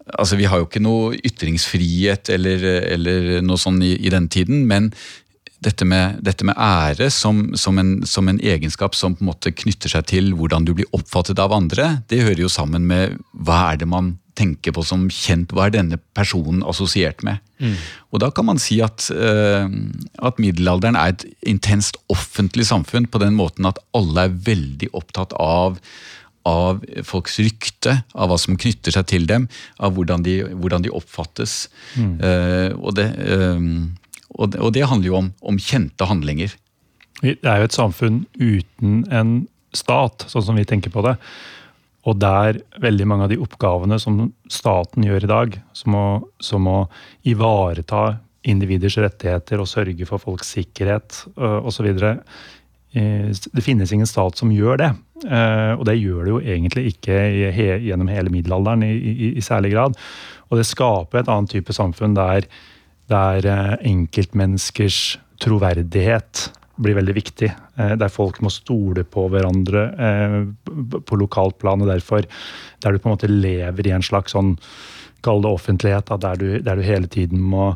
altså 0.06 0.38
Vi 0.38 0.46
har 0.46 0.60
jo 0.62 0.68
ikke 0.68 0.84
noe 0.86 1.16
ytringsfrihet 1.26 2.30
eller, 2.30 2.66
eller 2.94 3.30
noe 3.42 3.58
sånn 3.58 3.80
i, 3.82 3.96
i 4.06 4.12
den 4.14 4.28
tiden, 4.30 4.68
men 4.70 4.92
dette 5.66 5.88
med, 5.88 6.20
dette 6.26 6.46
med 6.48 6.58
ære 6.62 7.10
som, 7.14 7.48
som, 7.58 7.80
en, 7.82 7.98
som, 8.08 8.30
en, 8.30 8.40
egenskap 8.40 8.96
som 8.98 9.16
på 9.16 9.26
en 9.26 9.32
måte 9.32 9.54
knytter 9.56 9.92
seg 9.92 10.06
til 10.12 10.34
hvordan 10.38 10.68
du 10.68 10.76
blir 10.78 10.90
oppfattet 10.96 11.42
av 11.42 11.56
andre, 11.56 11.98
det 12.12 12.24
hører 12.24 12.46
jo 12.46 12.52
sammen 12.52 12.86
med 12.90 13.18
hva 13.34 13.72
er 13.72 13.82
det 13.82 13.90
man 13.90 14.16
tenker 14.36 14.76
på 14.76 14.84
som 14.84 15.06
kjent. 15.12 15.54
Hva 15.56 15.70
er 15.70 15.78
denne 15.78 16.00
personen 16.18 16.64
assosiert 16.68 17.24
med? 17.26 17.40
Mm. 17.64 17.78
Og 18.12 18.20
da 18.24 18.30
kan 18.36 18.48
man 18.50 18.60
si 18.62 18.82
at, 18.84 19.08
uh, 19.16 19.64
at, 20.28 20.42
middelalderen 20.44 21.00
er 21.00 21.14
et 21.14 21.26
intenst 21.48 21.98
offentlig 22.12 22.68
samfunn 22.68 23.08
på 23.08 23.22
den 23.24 23.38
måten 23.40 23.68
at 23.70 23.80
alle 23.96 24.28
er 24.28 24.38
veldig 24.52 24.92
opptatt 24.94 25.36
av 25.40 25.80
av 26.46 26.84
folks 27.02 27.40
rykte, 27.42 27.96
av 28.14 28.30
hva 28.30 28.36
som 28.38 28.54
knytter 28.54 28.94
seg 28.94 29.08
til 29.10 29.24
dem, 29.26 29.48
av 29.82 29.96
hvordan 29.96 30.22
de, 30.22 30.36
hvordan 30.54 30.84
de 30.86 30.92
oppfattes. 30.94 31.56
Mm. 31.98 32.12
Uh, 32.22 32.70
og, 32.78 32.92
det, 33.00 33.08
uh, 33.18 33.64
Og 34.36 34.52
det, 34.54 34.62
og 34.62 34.74
det 34.76 34.88
handler 34.90 35.10
jo 35.10 35.20
om, 35.20 35.34
om 35.42 35.60
kjente 35.62 36.08
handlinger. 36.10 36.56
Det 37.22 37.48
er 37.48 37.62
jo 37.62 37.68
et 37.70 37.76
samfunn 37.76 38.24
uten 38.38 39.04
en 39.14 39.36
stat, 39.76 40.28
sånn 40.32 40.44
som 40.50 40.60
vi 40.60 40.66
tenker 40.68 40.92
på 40.94 41.04
det. 41.06 41.16
Og 42.06 42.20
der 42.22 42.60
veldig 42.84 43.08
mange 43.10 43.26
av 43.26 43.32
de 43.32 43.40
oppgavene 43.42 43.98
som 44.02 44.28
staten 44.52 45.06
gjør 45.08 45.26
i 45.26 45.32
dag, 45.32 45.58
som 45.74 45.98
å, 45.98 46.08
som 46.44 46.68
å 46.70 46.78
ivareta 47.26 48.20
individers 48.46 49.00
rettigheter 49.02 49.62
og 49.62 49.70
sørge 49.72 50.06
for 50.06 50.22
folks 50.22 50.52
sikkerhet 50.54 51.24
osv. 51.36 51.88
Det 52.94 53.64
finnes 53.66 53.92
ingen 53.96 54.10
stat 54.10 54.38
som 54.38 54.54
gjør 54.54 54.84
det. 54.84 54.92
Og 55.80 55.82
det 55.90 55.98
gjør 55.98 56.22
det 56.22 56.34
jo 56.36 56.44
egentlig 56.44 56.86
ikke 56.94 57.18
gjennom 57.88 58.12
hele 58.12 58.30
middelalderen 58.30 58.86
i, 58.86 58.94
i, 58.94 59.32
i 59.40 59.44
særlig 59.44 59.74
grad. 59.74 59.98
Og 60.52 60.62
det 60.62 60.68
skaper 60.70 61.24
et 61.24 61.32
annet 61.32 61.56
type 61.56 61.74
samfunn 61.74 62.14
der, 62.18 62.46
der 63.12 63.78
enkeltmenneskers 63.86 65.18
troverdighet 65.44 66.50
blir 66.82 66.98
veldig 66.98 67.16
viktig. 67.16 67.50
Der 67.76 68.12
folk 68.12 68.42
må 68.44 68.52
stole 68.52 69.06
på 69.08 69.28
hverandre 69.32 69.86
på 70.66 71.20
lokalt 71.20 71.58
plan. 71.62 71.82
og 71.82 71.88
derfor 71.88 72.26
Der 72.84 72.92
du 72.92 73.00
på 73.00 73.10
en 73.10 73.16
måte 73.16 73.32
lever 73.32 73.88
i 73.88 73.96
en 73.96 74.04
slags 74.04 74.36
sånn, 74.36 74.58
kall 75.24 75.42
det 75.42 75.52
offentlighet, 75.52 76.12
der 76.22 76.36
du, 76.36 76.60
der 76.60 76.76
du 76.76 76.84
hele 76.84 77.08
tiden 77.08 77.42
må 77.42 77.76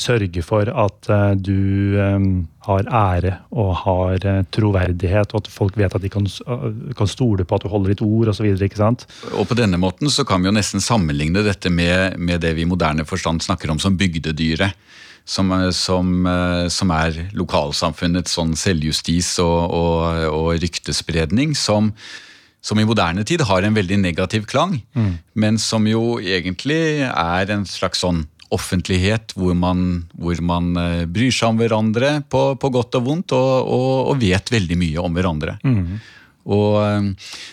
sørge 0.00 0.40
for 0.40 0.68
at 0.72 1.08
du 1.44 1.96
har 2.64 2.86
ære 2.88 3.34
og 3.52 3.74
har 3.82 4.24
troverdighet, 4.54 5.34
og 5.34 5.42
at 5.42 5.50
folk 5.52 5.76
vet 5.76 5.94
at 5.94 6.04
de 6.04 6.10
kan, 6.12 6.24
kan 6.96 7.10
stole 7.10 7.44
på 7.44 7.58
at 7.58 7.66
du 7.66 7.68
holder 7.68 7.92
ditt 7.92 8.04
ord 8.04 8.30
osv. 8.32 8.48
Og 8.48 9.44
på 9.48 9.58
denne 9.58 9.80
måten 9.80 10.08
så 10.12 10.24
kan 10.28 10.40
vi 10.40 10.48
jo 10.48 10.54
nesten 10.56 10.80
sammenligne 10.84 11.44
dette 11.44 11.68
med, 11.68 12.16
med 12.16 12.40
det 12.44 12.54
vi 12.56 12.64
i 12.64 12.70
moderne 12.70 13.04
forstand 13.08 13.44
snakker 13.44 13.72
om 13.72 13.80
som 13.82 13.98
bygdedyret. 14.00 14.72
Som, 15.28 15.50
som, 15.76 16.24
som 16.72 16.92
er 16.96 17.18
lokalsamfunnets 17.36 18.32
sånn 18.38 18.54
selvjustis 18.56 19.34
og, 19.44 19.74
og, 19.76 20.22
og 20.32 20.46
ryktespredning. 20.62 21.52
Som, 21.52 21.90
som, 22.64 22.80
i 22.80 22.86
moderne 22.88 23.26
tid 23.28 23.44
har 23.44 23.66
en 23.66 23.76
veldig 23.76 23.98
negativ 24.00 24.46
klang, 24.48 24.78
mm. 24.96 25.12
men 25.36 25.60
som 25.60 25.84
jo 25.84 26.16
egentlig 26.16 27.04
er 27.10 27.52
en 27.52 27.68
slags 27.68 28.00
sånn 28.06 28.24
offentlighet 28.54 29.34
hvor 29.38 29.56
man, 29.58 30.04
hvor 30.16 30.38
man 30.44 30.70
bryr 31.12 31.34
seg 31.34 31.52
om 31.52 31.58
hverandre 31.60 32.12
på, 32.30 32.44
på 32.60 32.70
godt 32.74 32.96
og 33.00 33.04
vondt, 33.08 33.34
og, 33.36 33.50
og, 33.66 33.90
og, 34.12 34.22
vet 34.22 34.52
veldig 34.54 34.78
mye 34.80 35.02
om 35.02 35.18
hverandre. 35.18 35.58
Mm. 35.66 35.98
Og 36.48 37.10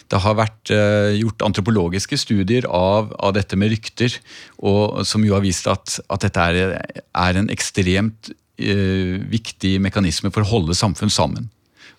det 0.08 0.22
har 0.24 0.38
vært 0.40 0.72
gjort 1.20 1.44
antropologiske 1.44 2.16
studier 2.22 2.68
av, 2.72 3.10
av 3.20 3.34
dette 3.36 3.60
med 3.60 3.74
rykter, 3.74 4.16
og, 4.64 5.02
som 5.04 5.25
jo 5.28 5.36
har 5.36 5.44
vist 5.44 5.68
at, 5.68 5.98
at 6.08 6.24
dette 6.24 6.46
er, 6.48 6.78
er 7.04 7.42
en 7.42 7.52
ekstremt 7.52 8.32
uh, 8.62 9.18
viktig 9.32 9.78
mekanisme 9.84 10.32
for 10.32 10.46
å 10.46 10.52
holde 10.54 10.78
samfunn 10.78 11.12
sammen. 11.14 11.50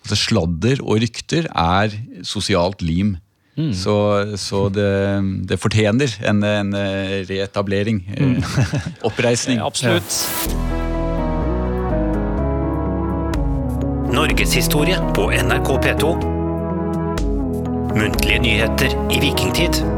Altså 0.03 0.17
Sladder 0.19 0.81
og 0.85 1.01
rykter 1.03 1.49
er 1.51 1.95
sosialt 2.25 2.83
lim. 2.85 3.17
Mm. 3.57 3.73
Så, 3.73 3.95
så 4.37 4.69
det, 4.69 4.89
det, 5.49 5.57
fortjener 5.57 6.13
en, 6.29 6.43
en 6.43 6.75
reetablering. 7.29 8.03
Mm. 8.17 8.43
Oppreisning. 9.09 9.59
Absolutt. 9.59 10.27
Norgeshistorie 14.13 14.97
på 15.15 15.31
NRK 15.31 15.69
P2. 15.85 16.13
Muntlige 17.97 18.39
nyheter 18.39 18.93
i 19.11 19.19
vikingtid. 19.21 19.96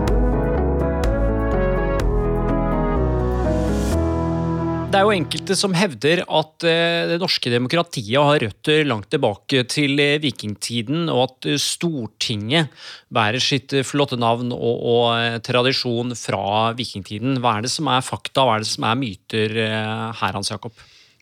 Det 4.89 4.97
er 4.97 5.05
jo 5.05 5.13
enkelte 5.13 5.53
som 5.53 5.75
hevder 5.77 6.23
at 6.25 6.63
det 6.65 7.19
norske 7.21 7.51
demokratiet 7.53 8.17
har 8.17 8.41
røtter 8.41 8.87
langt 8.89 9.11
tilbake 9.13 9.61
til 9.69 10.01
vikingtiden, 10.23 11.03
og 11.13 11.27
at 11.27 11.47
Stortinget 11.61 12.73
bærer 13.13 13.37
sitt 13.37 13.75
flotte 13.85 14.17
navn 14.17 14.49
og, 14.55 14.81
og, 14.89 15.37
tradisjon 15.45 16.17
fra 16.17 16.71
vikingtiden. 16.73 17.37
Hva 17.37 17.59
er 17.59 17.67
det 17.67 17.73
som 17.75 17.91
er 17.93 18.01
fakta, 18.01 18.47
hva 18.47 18.57
er 18.57 18.65
det 18.65 18.71
som 18.71 18.89
er 18.89 18.97
myter 18.97 19.53
her, 19.53 20.33
Hans 20.33 20.49
Jakob? 20.49 20.73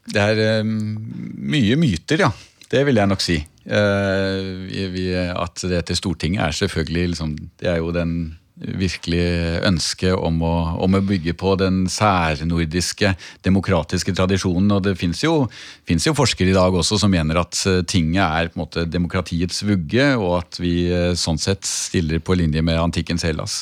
Det 0.08 0.24
er 0.24 0.64
mye 0.64 1.76
myter, 1.76 2.24
ja. 2.24 2.32
Det 2.72 2.88
vil 2.88 3.04
jeg 3.04 3.12
nok 3.12 3.24
si. 3.24 3.42
At 3.68 5.68
det 5.68 5.84
til 5.92 6.00
Stortinget 6.00 6.46
er 6.46 6.56
selvfølgelig 6.56 7.18
liksom, 7.18 7.36
Det 7.60 7.68
er 7.68 7.84
jo 7.84 7.92
den 7.92 8.38
virkelig 8.58 9.26
ønske 9.68 10.12
om 10.16 10.42
å, 10.42 10.54
om 10.82 10.98
å, 10.98 11.04
bygge 11.06 11.36
på 11.38 11.54
den 11.62 11.84
særnordiske 11.92 13.14
demokratiske 13.46 14.16
tradisjonen. 14.18 14.72
Og 14.74 14.84
det 14.88 14.96
fins 15.00 15.22
jo, 15.24 15.46
jo, 15.88 16.16
forskere 16.18 16.52
i 16.52 16.58
dag 16.58 16.74
også 16.74 17.00
som 17.02 17.14
mener 17.14 17.42
at 17.44 17.60
tinget 17.90 18.24
er 18.26 18.52
på 18.52 18.58
en 18.58 18.66
måte 18.66 18.88
demokratiets 18.90 19.62
vugge, 19.68 20.10
og 20.18 20.40
at 20.42 20.62
vi 20.62 20.76
sånn 21.18 21.42
sett 21.42 21.68
stiller 21.70 22.24
på 22.24 22.38
linje 22.40 22.66
med 22.66 22.82
antikkens 22.82 23.28
Hellas. 23.28 23.62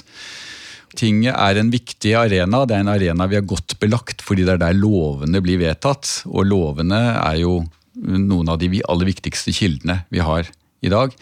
Tinget 0.95 1.35
er 1.35 1.59
en 1.59 1.71
viktig 1.73 2.13
arena. 2.15 2.63
Det 2.63 2.77
er 2.77 2.85
en 2.85 2.93
arena 2.93 3.27
vi 3.27 3.35
har 3.35 3.47
godt 3.47 3.75
belagt 3.81 4.23
fordi 4.23 4.45
det 4.47 4.55
er 4.55 4.61
der 4.67 4.77
lovene 4.77 5.41
blir 5.43 5.59
vedtatt. 5.59 6.21
Og 6.31 6.47
lovene 6.47 7.01
er 7.19 7.41
jo 7.43 7.59
noen 7.95 8.51
av 8.51 8.59
de 8.61 8.79
aller 8.87 9.11
viktigste 9.11 9.53
kildene 9.55 10.03
vi 10.13 10.23
har 10.23 10.47
i 10.85 10.93
dag. 10.93 11.15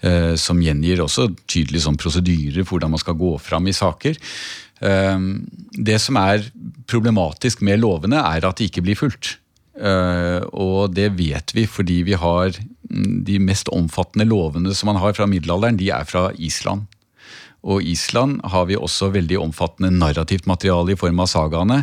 Eh, 0.00 0.34
som 0.40 0.62
gjengir 0.64 1.02
også 1.04 1.28
tydelige 1.44 1.84
sånn 1.84 2.00
prosedyrer 2.00 2.64
for 2.64 2.76
hvordan 2.78 2.94
man 2.94 3.02
skal 3.02 3.18
gå 3.20 3.34
fram 3.42 3.68
i 3.68 3.76
saker. 3.76 4.16
Eh, 4.80 5.18
det 5.76 5.98
som 6.00 6.16
er 6.20 6.46
problematisk 6.90 7.64
med 7.66 7.82
lovene, 7.82 8.22
er 8.22 8.46
at 8.48 8.60
de 8.60 8.70
ikke 8.70 8.84
blir 8.86 8.98
fulgt. 8.98 9.36
Eh, 9.80 10.40
og 10.52 10.94
det 10.96 11.12
vet 11.16 11.54
vi 11.56 11.66
fordi 11.68 12.02
vi 12.08 12.16
har 12.18 12.52
mm, 12.52 13.20
de 13.28 13.38
mest 13.40 13.70
omfattende 13.72 14.26
lovene 14.28 14.74
som 14.76 14.90
man 14.90 15.00
har 15.00 15.14
fra 15.16 15.28
middelalderen, 15.30 15.78
de 15.80 15.92
er 15.94 16.08
fra 16.08 16.30
Island. 16.36 16.88
Og 17.60 17.84
Island 17.84 18.40
har 18.48 18.66
vi 18.70 18.76
også 18.76 19.10
veldig 19.12 19.38
omfattende 19.40 19.92
narrativt 19.92 20.48
materiale 20.48 20.94
i 20.94 21.00
form 21.00 21.20
av 21.20 21.28
sagaene. 21.28 21.82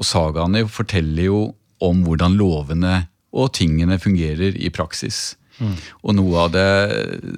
Og 0.00 0.08
sagaene 0.08 0.64
forteller 0.72 1.28
jo 1.28 1.42
om 1.84 2.00
hvordan 2.06 2.36
lovene 2.40 3.02
og 3.36 3.52
tingene 3.58 4.00
fungerer 4.00 4.56
i 4.56 4.70
praksis. 4.72 5.36
Mm. 5.58 5.74
Og 6.04 6.16
noe 6.18 6.46
av 6.46 6.54
det 6.54 6.68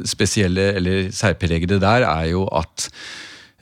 spesielle 0.09 0.71
eller 0.79 1.11
særpregede 1.15 1.81
der 1.83 2.07
er 2.09 2.29
jo 2.33 2.45
at 2.53 2.91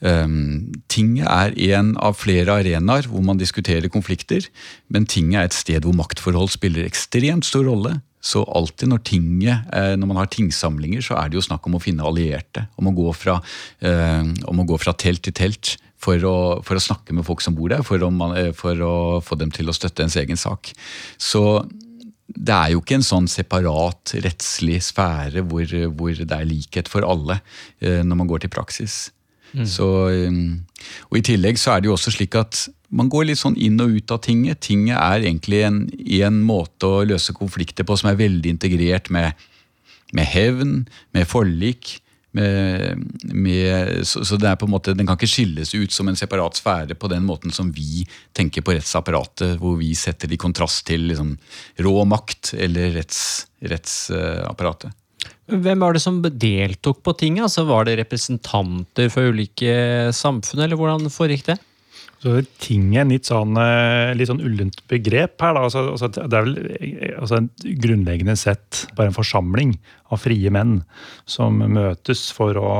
um, 0.02 0.74
tinget 0.90 1.28
er 1.30 1.54
en 1.76 1.94
av 2.02 2.18
flere 2.18 2.58
arenaer 2.60 3.08
hvor 3.10 3.24
man 3.24 3.40
diskuterer 3.40 3.90
konflikter, 3.92 4.46
men 4.92 5.08
tinget 5.08 5.40
er 5.40 5.50
et 5.50 5.58
sted 5.58 5.86
hvor 5.86 5.96
maktforhold 5.98 6.52
spiller 6.54 6.86
ekstremt 6.88 7.48
stor 7.48 7.66
rolle. 7.70 7.98
Så 8.18 8.42
alltid 8.42 8.90
når, 8.90 9.02
tinget, 9.06 9.68
eh, 9.72 9.92
når 9.94 10.08
man 10.10 10.18
har 10.18 10.30
tingsamlinger, 10.32 11.04
så 11.06 11.14
er 11.20 11.30
det 11.30 11.38
jo 11.38 11.44
snakk 11.46 11.66
om 11.68 11.76
å 11.78 11.80
finne 11.82 12.02
allierte. 12.02 12.64
Om 12.74 12.90
å 12.90 12.94
gå 12.96 13.12
fra, 13.14 13.36
om 13.78 14.58
å 14.58 14.66
gå 14.66 14.78
fra 14.82 14.92
telt 14.98 15.22
til 15.22 15.36
telt. 15.38 15.76
For 15.98 16.22
å, 16.26 16.34
for 16.66 16.78
å, 16.78 16.82
snakke 16.82 17.14
med 17.14 17.26
folk 17.26 17.40
som 17.42 17.56
bor 17.58 17.70
der, 17.72 17.82
for 17.86 18.02
å, 18.06 18.10
for 18.54 18.82
å 18.86 18.92
få 19.22 19.38
dem 19.38 19.50
til 19.54 19.70
å 19.70 19.74
støtte 19.74 20.04
ens 20.04 20.18
egen 20.20 20.38
sak. 20.38 20.70
Så 21.18 21.42
det 22.28 22.54
er 22.54 22.72
jo 22.74 22.82
ikke 22.82 22.98
en 22.98 23.06
sånn 23.06 23.28
separat 23.30 24.12
rettslig 24.24 24.82
sfære 24.84 25.44
hvor, 25.48 25.70
hvor 25.96 26.12
det 26.12 26.34
er 26.34 26.48
likhet 26.48 26.90
for 26.92 27.06
alle 27.06 27.38
eh, 27.80 28.02
når 28.04 28.20
man 28.20 28.28
går 28.28 28.44
til 28.44 28.52
praksis. 28.52 29.08
Mm. 29.54 29.64
Så, 29.64 29.86
eh, 30.12 30.90
og 31.08 31.20
I 31.20 31.24
tillegg 31.24 31.60
så 31.60 31.74
er 31.74 31.80
det 31.80 31.88
jo 31.88 31.96
også 31.96 32.12
slik 32.18 32.36
at 32.38 32.66
man 32.88 33.08
går 33.12 33.28
litt 33.28 33.40
sånn 33.40 33.56
inn 33.60 33.80
og 33.84 33.96
ut 33.96 34.12
av 34.12 34.20
tinget. 34.24 34.60
Tinget 34.64 34.96
er 34.96 35.24
egentlig 35.24 35.62
en, 35.66 35.82
en 36.20 36.42
måte 36.44 36.88
å 36.88 37.06
løse 37.08 37.34
konflikter 37.36 37.88
på 37.88 37.96
som 38.00 38.10
er 38.12 38.20
veldig 38.20 38.52
integrert 38.56 39.10
med, 39.12 39.48
med 40.16 40.28
hevn, 40.28 40.76
med 41.16 41.28
forlik, 41.28 41.98
med, 42.36 44.06
så, 44.06 44.24
så, 44.24 44.36
måte, 44.68 44.94
Den 44.94 45.06
kan 45.06 45.16
ikke 45.16 45.30
skilles 45.30 45.74
ut 45.74 45.92
som 45.92 46.08
en 46.08 46.18
separat 46.18 46.58
sfære 46.58 46.94
på 46.94 47.08
den 47.08 47.24
måten 47.24 47.50
som 47.54 47.72
vi 47.72 48.04
tenker 48.36 48.62
på 48.62 48.76
rettsapparatet, 48.76 49.56
hvor 49.58 49.78
vi 49.80 49.94
setter 49.96 50.28
det 50.28 50.36
i 50.36 50.42
kontrast 50.42 50.86
til 50.86 51.08
liksom, 51.08 51.36
rå 51.80 52.04
makt 52.04 52.54
eller 52.58 52.92
retts, 52.98 53.48
rettsapparatet. 53.64 54.92
Hvem 55.48 55.80
var 55.80 55.96
det 55.96 56.02
som 56.04 56.20
deltok 56.20 57.00
på 57.02 57.14
tinget? 57.16 57.46
Altså, 57.46 57.64
var 57.64 57.88
det 57.88 57.96
representanter 58.02 59.08
for 59.12 59.32
ulike 59.32 60.12
samfunn, 60.12 60.60
eller 60.64 60.76
hvordan 60.76 61.08
foregikk 61.12 61.46
det? 61.48 61.56
Så 62.18 62.40
ting 62.58 62.96
er 62.98 63.06
litt 63.06 63.28
sånn, 63.28 63.54
eh, 63.62 64.10
litt 64.18 64.30
sånn 64.30 64.42
ullent 64.42 64.80
begrep 64.90 65.38
her. 65.44 65.54
Da. 65.54 65.66
Altså, 65.68 65.84
altså, 65.94 66.08
det 66.10 66.34
er 66.34 66.48
vel 66.48 66.56
altså, 67.14 67.42
grunnleggende 67.84 68.34
sett 68.38 68.86
bare 68.98 69.12
en 69.12 69.16
forsamling 69.16 69.76
av 70.10 70.22
frie 70.24 70.50
menn 70.54 70.80
som 71.30 71.62
møtes 71.62 72.28
for 72.34 72.58
å 72.58 72.72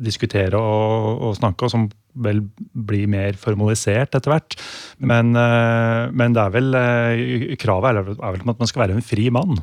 diskutere 0.00 0.56
og, 0.56 1.24
og 1.26 1.34
snakke, 1.40 1.66
og 1.66 1.74
som 1.74 1.88
vel 2.20 2.44
blir 2.74 3.10
mer 3.10 3.36
formalisert 3.38 4.14
etter 4.14 4.32
hvert. 4.32 4.56
Men, 5.02 5.34
eh, 5.34 6.06
men 6.14 6.38
det 6.38 6.46
er 6.46 6.54
vel 6.54 6.78
eh, 6.78 7.58
kravet 7.60 7.90
er 7.90 8.06
vel, 8.06 8.22
at 8.22 8.46
man 8.62 8.70
skal 8.70 8.86
være 8.86 8.98
en 8.98 9.06
fri 9.06 9.28
mann. 9.34 9.58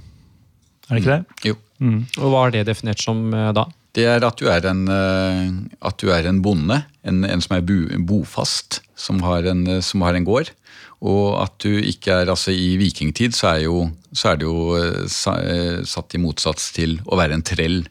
Er 0.88 0.98
det 0.98 1.04
ikke 1.04 1.16
det? 1.16 1.24
Mm. 1.24 1.44
Jo. 1.48 1.60
Mm. 1.78 2.00
Og 2.20 2.32
hva 2.34 2.46
er 2.48 2.58
det 2.58 2.68
definert 2.74 3.04
som 3.04 3.30
da? 3.32 3.68
Det 3.96 4.06
er 4.06 4.24
at 4.26 4.38
du 4.40 4.48
er 4.52 4.66
en, 4.70 4.86
eh, 4.92 5.52
at 5.88 5.98
du 6.02 6.12
er 6.14 6.28
en 6.30 6.42
bonde, 6.44 6.82
en, 7.08 7.24
en 7.26 7.44
som 7.44 7.58
er 7.58 7.66
bu, 7.66 7.88
bofast, 8.10 8.82
som 8.98 9.22
har, 9.26 9.48
en, 9.50 9.82
som 9.82 10.04
har, 10.06 10.18
en, 10.18 10.28
gård. 10.28 10.52
Og 11.06 11.38
at 11.44 11.54
du 11.62 11.78
ikke 11.78 12.24
er 12.24 12.32
altså 12.34 12.52
I 12.52 12.76
vikingtid 12.82 13.36
så 13.38 13.52
er, 13.54 13.64
jo, 13.68 13.86
så 14.12 14.32
er 14.32 14.42
det 14.42 14.48
jo 14.48 14.78
eh, 14.80 15.86
satt 15.86 16.18
i 16.18 16.22
motsats 16.22 16.72
til 16.76 17.00
å 17.06 17.20
være 17.20 17.38
en 17.38 17.46
trell. 17.46 17.84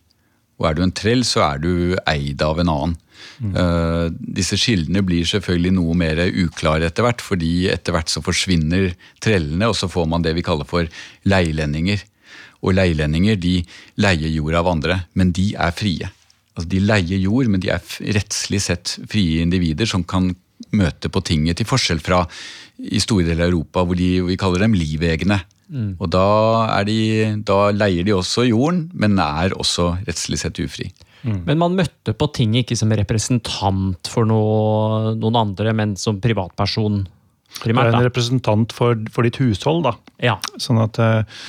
Og 0.57 0.69
er 0.69 0.76
du 0.76 0.85
en 0.87 0.95
trell, 0.95 1.25
så 1.26 1.45
er 1.50 1.61
du 1.62 1.73
eid 2.09 2.43
av 2.43 2.62
en 2.62 2.73
annen. 2.73 2.97
Mm. 3.41 3.53
Uh, 3.53 4.07
disse 4.38 4.57
skildene 4.61 5.03
blir 5.05 5.26
selvfølgelig 5.29 5.75
noe 5.76 5.97
mer 5.99 6.21
uklare 6.26 6.88
etter 6.88 7.05
hvert, 7.05 7.23
fordi 7.25 7.69
etter 7.73 7.97
hvert 7.97 8.12
så 8.12 8.23
forsvinner 8.25 8.95
trellene, 9.25 9.69
og 9.69 9.76
så 9.76 9.88
får 9.93 10.09
man 10.09 10.25
det 10.25 10.33
vi 10.37 10.45
kaller 10.47 10.69
for 10.69 10.88
leilendinger. 11.29 12.05
Og 12.65 12.77
leilendinger 12.77 13.39
de 13.41 13.59
leier 14.01 14.33
jord 14.33 14.61
av 14.63 14.71
andre, 14.71 15.01
men 15.15 15.33
de 15.37 15.51
er 15.55 15.75
frie. 15.77 16.11
Altså 16.57 16.71
De 16.73 16.81
leier 16.81 17.21
jord, 17.21 17.51
men 17.53 17.61
de 17.61 17.73
er 17.75 17.97
rettslig 18.17 18.63
sett 18.65 18.97
frie 19.11 19.43
individer 19.45 19.89
som 19.89 20.05
kan 20.09 20.33
møte 20.77 21.11
på 21.13 21.21
tinget, 21.25 21.59
til 21.59 21.69
forskjell 21.69 22.01
fra 22.03 22.23
i 22.77 23.01
store 23.01 23.27
deler 23.29 23.47
av 23.47 23.53
Europa 23.53 23.85
hvor 23.87 23.97
de, 23.99 24.09
vi 24.27 24.39
kaller 24.41 24.65
dem 24.65 24.77
livegne. 24.77 25.41
Mm. 25.67 25.97
Og 25.99 26.09
da, 26.13 26.27
de, 26.87 27.01
da, 27.47 27.59
leier 27.75 28.07
de 28.07 28.15
også 28.15 28.47
jorden, 28.47 28.87
men 28.95 29.19
er 29.23 29.57
også 29.57 29.93
rettslig 30.07 30.41
sett 30.43 30.61
ufri. 30.63 30.89
Mm. 31.27 31.41
Men 31.49 31.61
man 31.61 31.77
møtte 31.79 32.15
på 32.15 32.29
tinget 32.37 32.65
ikke 32.65 32.79
som 32.79 32.93
representant 32.95 34.11
for 34.13 34.29
noe, 34.29 35.15
noen 35.19 35.41
andre, 35.41 35.75
men 35.77 35.97
som 35.99 36.21
privatperson 36.23 37.03
primært? 37.63 37.91
Er 37.91 37.99
en 37.99 38.07
representant 38.07 38.75
for, 38.77 38.99
for 39.13 39.27
ditt 39.27 39.41
hushold, 39.43 39.83
da. 39.89 39.97
Ja. 40.23 40.37
Sånn 40.63 40.81
at 40.83 41.01
uh, 41.03 41.43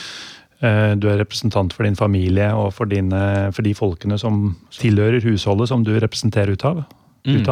du 0.58 1.06
er 1.06 1.20
representant 1.22 1.74
for 1.76 1.86
din 1.86 1.98
familie 1.98 2.48
og 2.58 2.72
for, 2.74 2.90
dine, 2.90 3.52
for, 3.54 3.62
de 3.62 3.76
folkene 3.78 4.18
som 4.18 4.56
tilhører 4.74 5.22
husholdet 5.22 5.70
som 5.70 5.84
du 5.86 5.92
representerer 6.02 6.56
utad. 6.58 6.82
Mm. 7.28 7.44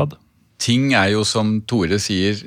Ting 0.61 0.93
er 0.95 1.09
jo, 1.11 1.25
som 1.27 1.57
Tore 1.67 1.97
sier, 1.99 2.39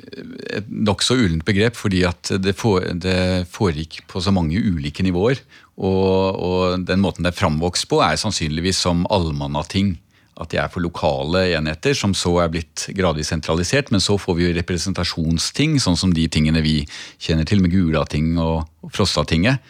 et 0.49 0.69
nokså 0.69 1.13
ullent 1.19 1.45
begrep, 1.45 1.77
fordi 1.77 2.01
at 2.09 2.31
det, 2.41 2.55
for, 2.57 2.81
det, 2.81 3.45
foregikk 3.53 4.01
på 4.09 4.21
så 4.23 4.33
mange 4.33 4.57
ulike 4.57 5.05
nivåer. 5.05 5.43
Og, 5.77 6.39
og 6.41 6.85
den 6.89 7.03
måten 7.03 7.23
det 7.23 7.35
er 7.35 7.39
framvokst 7.39 7.87
på, 7.91 8.01
er 8.03 8.17
sannsynligvis 8.19 8.81
som 8.87 9.05
allmannating. 9.13 9.93
At 10.39 10.49
de 10.53 10.57
er 10.57 10.71
for 10.73 10.81
lokale 10.81 11.45
enheter, 11.53 11.93
som 11.93 12.15
så 12.17 12.33
er 12.41 12.51
blitt 12.51 12.87
gradvis 12.97 13.29
sentralisert. 13.29 13.93
Men 13.93 14.01
så 14.01 14.17
får 14.17 14.39
vi 14.39 14.47
jo 14.47 14.57
representasjonsting, 14.57 15.77
sånn 15.83 15.99
som 15.99 16.15
de 16.15 16.25
tingene 16.31 16.65
vi 16.65 16.79
kjenner 17.21 17.45
til, 17.45 17.61
med 17.61 17.75
Gulating 17.75 18.37
og, 18.41 18.63
og 18.81 18.95
Frostatinget. 18.95 19.61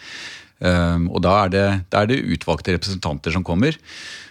Um, 0.59 1.07
og 1.13 1.23
da 1.23 1.35
er, 1.45 1.53
det, 1.53 1.67
da 1.91 2.03
er 2.03 2.11
det 2.11 2.23
utvalgte 2.35 2.75
representanter 2.75 3.35
som 3.35 3.45
kommer. 3.47 3.77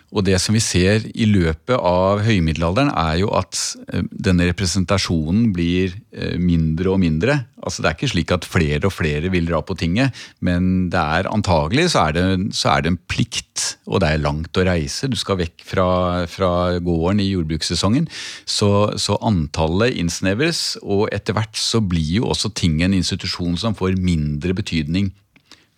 Og 0.08 0.24
det 0.24 0.38
som 0.40 0.56
vi 0.56 0.62
ser 0.64 1.04
i 1.12 1.26
løpet 1.28 1.76
av 1.76 2.22
høymiddelalderen, 2.24 2.90
er 2.96 3.18
jo 3.20 3.28
at 3.36 3.58
eh, 3.92 4.06
denne 4.08 4.46
representasjonen 4.48 5.50
blir 5.52 5.92
eh, 6.16 6.38
mindre 6.40 6.94
og 6.94 7.02
mindre. 7.02 7.36
Altså 7.60 7.84
Det 7.84 7.90
er 7.90 7.98
ikke 7.98 8.10
slik 8.14 8.32
at 8.32 8.48
flere 8.48 8.88
og 8.88 8.94
flere 8.94 9.28
vil 9.32 9.50
dra 9.50 9.60
på 9.60 9.76
tinget, 9.76 10.16
men 10.40 10.88
det 10.92 11.02
er 11.02 11.28
antagelig 11.28 11.90
så 11.92 12.06
er 12.06 12.16
det, 12.16 12.24
så 12.56 12.72
er 12.72 12.86
det 12.86 12.94
en 12.94 13.00
plikt, 13.10 13.66
og 13.84 14.00
det 14.00 14.14
er 14.14 14.24
langt 14.24 14.56
å 14.56 14.64
reise. 14.70 15.10
Du 15.12 15.18
skal 15.18 15.42
vekk 15.42 15.66
fra, 15.74 15.88
fra 16.30 16.52
gården 16.80 17.20
i 17.20 17.28
jordbrukssesongen. 17.34 18.08
Så, 18.48 18.70
så, 18.96 19.20
antallet 19.28 19.98
innsnevres, 20.00 20.78
og 20.80 21.10
etter 21.12 21.36
hvert 21.36 21.58
så 21.60 21.84
blir 21.84 22.22
jo 22.22 22.32
også 22.32 22.54
tinget 22.56 22.88
en 22.88 23.00
institusjon 23.02 23.60
som 23.60 23.76
får 23.76 24.00
mindre 24.00 24.56
betydning 24.56 25.12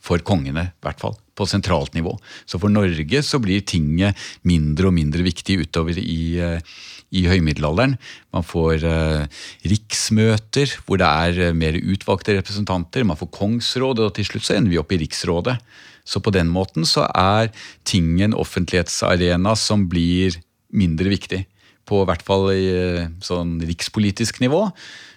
for 0.00 0.22
kongene, 0.24 0.70
i 0.72 0.84
hvert 0.86 1.02
fall 1.02 1.18
på 1.40 1.48
sentralt 1.48 1.96
nivå. 1.96 2.14
Så 2.48 2.60
for 2.60 2.72
Norge 2.72 3.22
så 3.24 3.40
blir 3.42 3.64
tinget 3.64 4.18
mindre 4.46 4.90
og 4.90 4.96
mindre 4.96 5.24
viktig 5.24 5.60
utover 5.64 5.98
i, 6.00 6.36
eh, 6.40 6.60
i 7.16 7.24
høymiddelalderen. 7.26 7.96
Man 8.34 8.46
får 8.46 8.84
eh, 8.86 9.44
riksmøter 9.72 10.76
hvor 10.84 11.00
det 11.00 11.08
er 11.08 11.50
uh, 11.50 11.56
mer 11.56 11.78
utvalgte 11.78 12.36
representanter. 12.36 13.06
Man 13.06 13.18
får 13.18 13.32
kongsråd, 13.34 14.04
og 14.04 14.14
til 14.14 14.28
slutt 14.28 14.46
så 14.46 14.56
ender 14.58 14.74
vi 14.74 14.80
opp 14.80 14.92
i 14.94 15.00
Riksrådet. 15.00 15.56
Så 16.06 16.22
på 16.22 16.32
den 16.34 16.48
måten 16.52 16.86
så 16.88 17.06
er 17.08 17.50
tinget 17.84 18.30
en 18.30 18.38
offentlighetsarena 18.38 19.56
som 19.58 19.88
blir 19.90 20.38
mindre 20.70 21.10
viktig. 21.12 21.44
På 21.88 22.04
hvert 22.06 22.22
fall 22.22 22.50
i 22.54 22.66
uh, 22.70 23.10
sånn 23.24 23.58
rikspolitisk 23.66 24.42
nivå. 24.44 24.68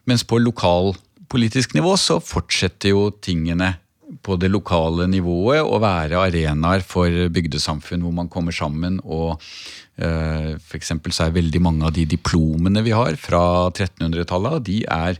Mens 0.09 0.25
på 0.27 0.41
lokalpolitisk 0.41 1.77
nivå 1.77 1.93
så 1.99 2.19
fortsetter 2.23 2.95
jo 2.95 3.07
tingene 3.23 3.75
på 4.21 4.37
det 4.39 4.51
lokale 4.51 5.07
nivået 5.09 5.63
å 5.63 5.79
være 5.81 6.21
arenaer 6.27 6.83
for 6.85 7.09
bygdesamfunn 7.33 8.03
hvor 8.05 8.13
man 8.15 8.29
kommer 8.31 8.55
sammen 8.55 8.99
og 9.03 9.39
uh, 9.39 10.53
eksempel 10.77 11.15
så 11.15 11.27
er 11.27 11.37
veldig 11.37 11.61
mange 11.63 11.87
av 11.87 11.95
de 11.95 12.05
diplomene 12.09 12.83
vi 12.85 12.93
har 12.95 13.17
fra 13.19 13.43
1300-tallet, 13.71 14.63
de 14.69 14.79
er, 14.85 15.19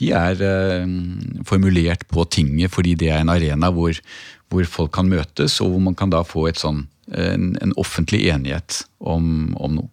de 0.00 0.10
er 0.16 0.44
uh, 0.44 0.96
formulert 1.48 2.06
på 2.10 2.26
tinget 2.32 2.74
fordi 2.74 2.96
det 3.00 3.12
er 3.12 3.24
en 3.24 3.34
arena 3.34 3.72
hvor, 3.74 3.96
hvor, 4.48 4.66
folk 4.68 4.94
kan 4.96 5.10
møtes, 5.10 5.60
og 5.60 5.74
hvor 5.74 5.86
man 5.90 5.98
kan 5.98 6.12
da 6.12 6.24
få 6.26 6.48
sånn, 6.56 6.86
en, 7.10 7.54
en, 7.60 7.74
offentlig 7.80 8.26
enighet 8.30 8.84
om, 8.98 9.50
om 9.58 9.80
noe. 9.80 9.90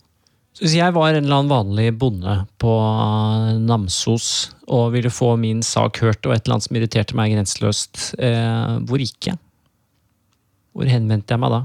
Så 0.58 0.66
hvis 0.66 0.80
jeg 0.80 0.90
var 0.96 1.14
en 1.14 1.20
eller 1.22 1.38
annen 1.38 1.52
vanlig 1.54 1.92
bonde 2.02 2.32
på 2.58 2.72
Namsos 3.62 4.50
og 4.66 4.90
ville 4.96 5.12
få 5.14 5.36
min 5.38 5.62
sak 5.62 6.02
hørt, 6.02 6.26
og 6.26 6.34
et 6.34 6.42
eller 6.48 6.56
annet 6.56 6.66
som 6.66 6.78
irriterte 6.80 7.14
meg 7.20 7.30
grenseløst, 7.36 8.16
eh, 8.18 8.82
hvor 8.90 8.98
gikk 8.98 9.28
jeg? 9.30 9.38
Hvor 10.74 10.90
henvendte 10.90 11.30
jeg 11.36 11.42
meg 11.44 11.52
da? 11.54 11.60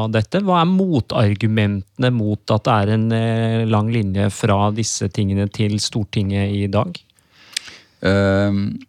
dette. 0.09 0.41
Hva 0.41 0.63
er 0.63 0.71
motargumentene 0.71 2.09
mot 2.09 2.53
at 2.55 2.65
det 2.65 2.73
er 2.73 2.91
en 2.95 3.05
eh, 3.13 3.65
lang 3.69 3.91
linje 3.93 4.25
fra 4.33 4.71
disse 4.73 5.11
tingene 5.13 5.45
til 5.53 5.77
Stortinget 5.77 6.55
i 6.57 6.65
dag? 6.73 6.97
Ehm, 8.01 8.79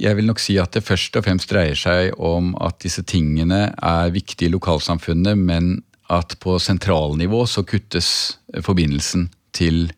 jeg 0.00 0.16
vil 0.16 0.30
nok 0.30 0.40
si 0.40 0.56
at 0.62 0.72
det 0.72 0.86
først 0.86 1.20
og 1.20 1.28
fremst 1.28 1.52
dreier 1.52 1.76
seg 1.76 2.16
om 2.16 2.54
at 2.56 2.80
disse 2.80 3.04
tingene 3.04 3.66
er 3.76 4.16
viktige 4.16 4.48
i 4.48 4.54
lokalsamfunnet, 4.56 5.36
men 5.36 5.82
at 6.08 6.38
på 6.40 6.56
sentralnivå 6.56 7.44
så 7.44 7.60
kuttes 7.60 8.38
forbindelsen 8.64 9.28
til, 9.52 9.90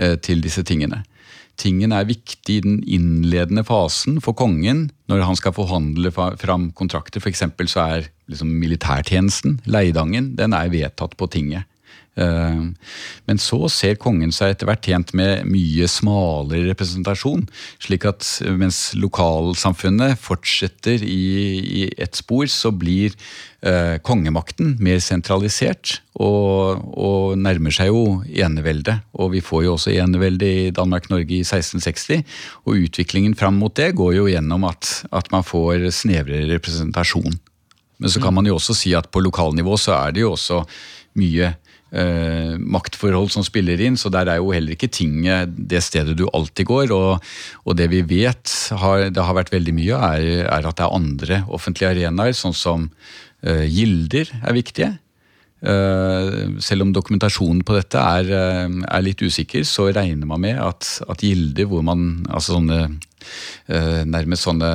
eh, 0.00 0.16
til 0.16 0.40
disse 0.40 0.64
tingene 0.64 1.04
tingen 1.60 1.92
er 1.94 2.08
viktig 2.08 2.56
i 2.56 2.62
den 2.64 2.78
innledende 2.82 3.64
fasen 3.66 4.20
for 4.24 4.36
kongen 4.38 4.86
når 5.10 5.24
han 5.28 5.38
skal 5.38 5.54
forhandle 5.56 6.12
fram 6.12 6.70
kontrakter. 6.78 7.22
F.eks. 7.22 7.44
så 7.72 7.84
er 7.84 8.08
liksom 8.30 8.54
militærtjenesten, 8.62 9.60
leidangen, 9.66 10.34
den 10.38 10.56
er 10.56 10.72
vedtatt 10.72 11.16
på 11.18 11.28
tinget. 11.32 11.68
Eh, 12.12 12.64
men 13.24 13.38
så 13.40 13.58
ser 13.72 13.96
kongen 14.00 14.34
seg 14.36 14.52
etter 14.52 14.68
hvert 14.68 14.84
tjent 14.84 15.14
med 15.16 15.46
mye 15.48 15.86
smalere 15.88 16.68
representasjon. 16.68 17.46
slik 17.80 18.04
at 18.08 18.26
mens 18.58 18.92
lokalsamfunnet 18.98 20.20
fortsetter 20.20 21.00
i, 21.00 21.24
i 21.62 21.82
ett 21.96 22.18
spor, 22.20 22.44
så 22.52 22.72
blir 22.72 23.16
eh, 23.64 23.96
kongemakten 24.04 24.76
mer 24.82 25.00
sentralisert 25.00 26.02
og, 26.20 26.82
og, 26.92 27.38
nærmer 27.40 27.72
seg 27.72 27.88
jo 27.88 28.20
eneveldet. 28.28 29.00
Og 29.16 29.32
vi 29.36 29.40
får 29.44 29.64
jo 29.64 29.76
også 29.78 29.94
enevelde 29.96 30.50
i 30.66 30.70
Danmark-Norge 30.74 31.38
i 31.38 31.46
1660. 31.46 32.26
Og 32.66 32.84
utviklingen 32.84 33.38
fram 33.38 33.56
mot 33.56 33.72
det 33.74 33.94
går 33.96 34.18
jo 34.18 34.28
gjennom 34.28 34.68
at, 34.68 35.06
at 35.10 35.32
man 35.32 35.46
får 35.46 35.88
snevrere 35.96 36.50
representasjon. 36.52 37.40
Men 38.02 38.10
så 38.10 38.18
kan 38.18 38.34
man 38.34 38.46
jo 38.48 38.56
også 38.58 38.74
si 38.74 38.92
at 38.98 39.12
på 39.14 39.22
lokalnivå 39.22 39.76
så 39.78 39.94
er 39.94 40.14
det 40.14 40.24
jo 40.24 40.32
også 40.34 40.64
mye 41.20 41.52
eh, 41.92 42.54
maktforhold 42.58 43.30
som 43.34 43.44
spiller 43.46 43.80
inn, 43.84 43.98
så 44.00 44.10
der 44.12 44.30
er 44.32 44.40
jo 44.40 44.52
heller 44.54 44.74
ikke 44.76 44.90
tinget 44.92 45.52
det 45.52 45.82
stedet 45.84 46.16
du 46.18 46.26
alltid 46.32 46.68
går. 46.68 46.94
Og, 46.96 47.32
og 47.64 47.78
det 47.78 47.90
vi 47.92 48.02
vet 48.06 48.56
har, 48.82 49.08
det 49.12 49.28
har 49.28 49.38
vært 49.38 49.52
veldig 49.54 49.76
mye, 49.76 50.00
er, 50.12 50.26
er, 50.46 50.68
at 50.68 50.80
det 50.80 50.86
er 50.88 50.98
andre 50.98 51.42
offentlige 51.52 51.92
arenaer, 51.92 52.34
sånn 52.36 52.56
som 52.56 52.90
eh, 53.44 53.66
gilder 53.70 54.32
er 54.42 54.58
viktige. 54.58 54.92
Uh, 55.62 56.58
selv 56.58 56.82
om 56.82 56.90
dokumentasjonen 56.90 57.60
på 57.62 57.76
dette 57.76 57.94
er, 57.94 58.26
uh, 58.34 58.80
er, 58.82 59.02
litt 59.06 59.20
usikker, 59.22 59.62
så 59.62 59.84
regner 59.94 60.26
man 60.26 60.42
med 60.42 60.58
at, 60.58 60.88
at 61.06 61.22
gilder 61.22 61.68
hvor 61.70 61.84
man 61.86 62.24
Altså 62.26 62.56
sånne 62.56 62.80
uh, 63.70 64.02
nærmest 64.02 64.48
sånne 64.48 64.72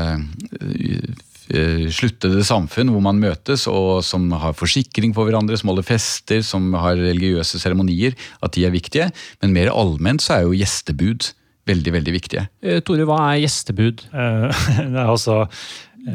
sluttede 1.47 2.43
samfunn 2.43 2.91
hvor 2.91 3.03
man 3.05 3.21
møtes, 3.21 3.67
og 3.71 4.03
som 4.03 4.25
har 4.35 4.55
forsikring 4.57 5.13
for 5.15 5.27
hverandre, 5.27 5.55
som 5.59 5.71
holder 5.71 5.87
fester, 5.87 6.41
som 6.43 6.69
har 6.75 6.99
religiøse 6.99 7.61
seremonier, 7.61 8.17
at 8.43 8.55
de 8.57 8.65
er 8.67 8.73
viktige. 8.73 9.09
Men 9.41 9.55
mer 9.55 9.71
allment 9.71 10.23
så 10.23 10.37
er 10.37 10.47
jo 10.47 10.57
gjestebud 10.57 11.29
veldig, 11.67 11.93
veldig 11.97 12.15
viktige. 12.15 12.47
Eh, 12.63 12.81
Tore, 12.83 13.07
hva 13.07 13.21
er 13.29 13.43
gjestebud? 13.45 14.07
Eh, 14.11 14.65
det 14.93 14.99
er 14.99 15.05
altså 15.07 15.45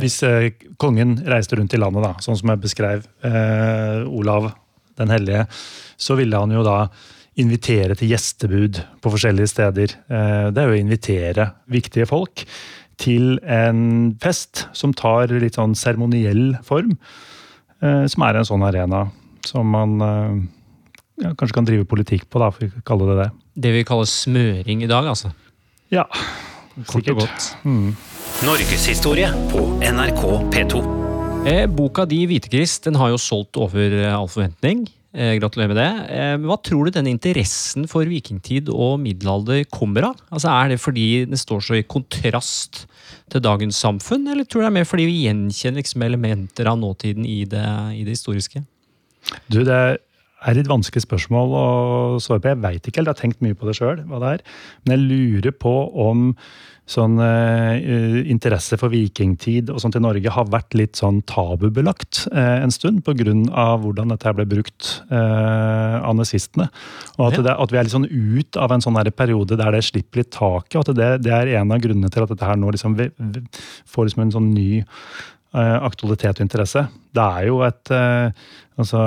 hvis 0.01 0.23
kongen 0.81 1.19
reiste 1.29 1.59
rundt 1.59 1.75
i 1.77 1.81
landet, 1.81 2.05
da, 2.05 2.13
sånn 2.25 2.39
som 2.39 2.53
jeg 2.53 2.63
beskrev, 2.63 3.09
eh, 3.27 4.05
Olav 4.09 4.53
den 5.01 5.13
hellige, 5.13 5.47
så 5.97 6.17
ville 6.19 6.39
han 6.39 6.53
jo 6.55 6.63
da 6.67 6.87
invitere 7.41 7.97
til 7.97 8.13
gjestebud 8.13 8.81
på 9.01 9.13
forskjellige 9.15 9.53
steder. 9.53 9.97
Eh, 10.09 10.47
det 10.53 10.63
er 10.63 10.69
jo 10.69 10.77
å 10.77 10.83
invitere 10.83 11.49
viktige 11.73 12.09
folk 12.09 12.45
til 13.01 13.37
en 13.43 14.13
fest 14.23 14.67
som 14.77 14.95
tar 14.97 15.33
litt 15.43 15.59
sånn 15.59 15.77
seremoniell 15.79 16.57
form. 16.67 16.97
Eh, 17.83 18.05
som 18.11 18.25
er 18.27 18.39
en 18.39 18.49
sånn 18.49 18.65
arena 18.67 19.07
som 19.47 19.67
man 19.75 19.97
eh, 20.07 20.35
ja, 21.25 21.33
kanskje 21.35 21.57
kan 21.57 21.67
drive 21.67 21.89
politikk 21.91 22.29
på, 22.31 22.43
da, 22.43 22.53
for 22.55 22.69
å 22.69 22.87
kalle 22.87 23.11
det 23.11 23.19
det. 23.19 23.29
Det 23.67 23.75
vi 23.75 23.85
kaller 23.87 24.09
smøring 24.09 24.85
i 24.85 24.91
dag, 24.91 25.09
altså? 25.11 25.33
Ja, 25.93 26.07
Kort 26.89 27.09
og 27.13 27.19
godt. 27.21 27.51
Mm. 27.69 27.91
Norgeshistorie 28.47 29.29
på 29.51 29.65
NRK 29.85 30.23
P2. 30.55 30.81
Eh, 31.51 31.67
boka 31.69 32.07
di, 32.09 32.23
'Hvitegris', 32.27 32.79
den 32.87 32.97
har 32.97 33.11
jo 33.13 33.19
solgt 33.21 33.59
over 33.61 33.93
all 34.09 34.31
forventning. 34.31 34.87
Eh, 35.13 35.35
gratulerer 35.37 35.69
med 35.69 35.77
det. 35.77 35.91
Eh, 36.09 36.35
hva 36.41 36.57
tror 36.65 36.89
du 36.89 36.95
denne 36.95 37.11
interessen 37.13 37.85
for 37.91 38.09
vikingtid 38.09 38.71
og 38.73 38.95
middelalder 39.03 39.67
kommer 39.69 40.07
av? 40.09 40.23
Altså, 40.33 40.49
er 40.49 40.73
det 40.73 40.79
fordi 40.81 41.09
den 41.29 41.37
står 41.37 41.61
så 41.67 41.77
i 41.77 41.85
kontrast 41.85 42.87
til 43.33 43.45
dagens 43.45 43.77
samfunn, 43.77 44.25
eller 44.33 44.49
tror 44.49 44.63
du 44.63 44.65
det 44.65 44.71
er 44.71 44.79
mer 44.79 44.89
fordi 44.89 45.05
vi 45.11 45.19
gjenkjenner 45.27 45.83
liksom 45.83 46.07
elementer 46.07 46.71
av 46.71 46.81
nåtiden 46.81 47.29
i 47.29 47.43
det, 47.45 47.67
i 47.99 48.07
det 48.07 48.17
historiske? 48.17 48.65
Du, 49.53 49.61
det 49.61 49.77
er 49.77 50.01
et 50.51 50.69
vanskelig 50.71 51.05
spørsmål 51.05 51.55
å 51.55 51.65
svare 52.23 52.43
på. 52.43 52.53
Jeg 52.53 52.63
veit 52.65 52.83
ikke 52.83 53.01
helt, 53.01 53.11
jeg 53.11 53.15
har 53.15 53.23
tenkt 53.23 53.43
mye 53.45 53.57
på 53.59 53.69
det 53.69 53.79
sjøl, 53.79 54.05
hva 54.11 54.21
det 54.23 54.37
er. 54.37 54.45
Men 54.85 54.97
jeg 54.97 55.09
lurer 55.09 55.57
på 55.57 55.75
om 56.07 56.31
sånn 56.93 57.15
uh, 57.23 57.79
interesse 58.29 58.77
for 58.81 58.91
vikingtid 58.93 59.71
og 59.71 59.79
sånt 59.81 59.97
i 59.97 60.03
Norge 60.03 60.33
har 60.35 60.49
vært 60.51 60.75
litt 60.77 60.99
sånn 60.99 61.21
tabubelagt 61.31 62.25
uh, 62.35 62.59
en 62.59 62.75
stund 62.75 63.05
pga. 63.07 63.23
hvordan 63.79 64.11
dette 64.13 64.33
ble 64.35 64.47
brukt 64.51 64.91
uh, 65.13 66.03
av 66.03 66.17
nazistene. 66.19 66.69
Og 67.19 67.29
at, 67.29 67.39
det, 67.39 67.55
at, 67.55 67.73
vi 67.73 67.79
er 67.79 67.87
litt 67.87 67.95
sånn 67.95 68.11
ut 68.11 68.59
av 68.59 68.75
en 68.75 68.83
sånn 68.83 68.99
periode 69.15 69.57
der 69.57 69.77
det 69.77 69.85
slipper 69.87 70.23
litt 70.23 70.33
taket. 70.35 70.81
og 70.81 70.89
at 70.89 70.97
det, 70.99 71.11
det, 71.29 71.33
er 71.33 71.55
en 71.61 71.73
av 71.73 71.81
grunnene 71.83 72.11
til 72.11 72.27
at 72.27 72.35
dette 72.35 72.51
her 72.51 72.59
nå 72.59 72.75
liksom, 72.75 72.99
vi, 72.99 73.09
vi 73.17 73.47
får 73.87 74.11
liksom 74.11 74.27
en 74.27 74.35
sånn 74.35 74.51
ny 74.53 74.83
aktualitet 75.53 76.39
og 76.39 76.47
interesse. 76.47 76.87
Det 77.13 77.23
er 77.23 77.49
jo 77.51 77.63
et 77.67 77.93
Altså 78.81 78.99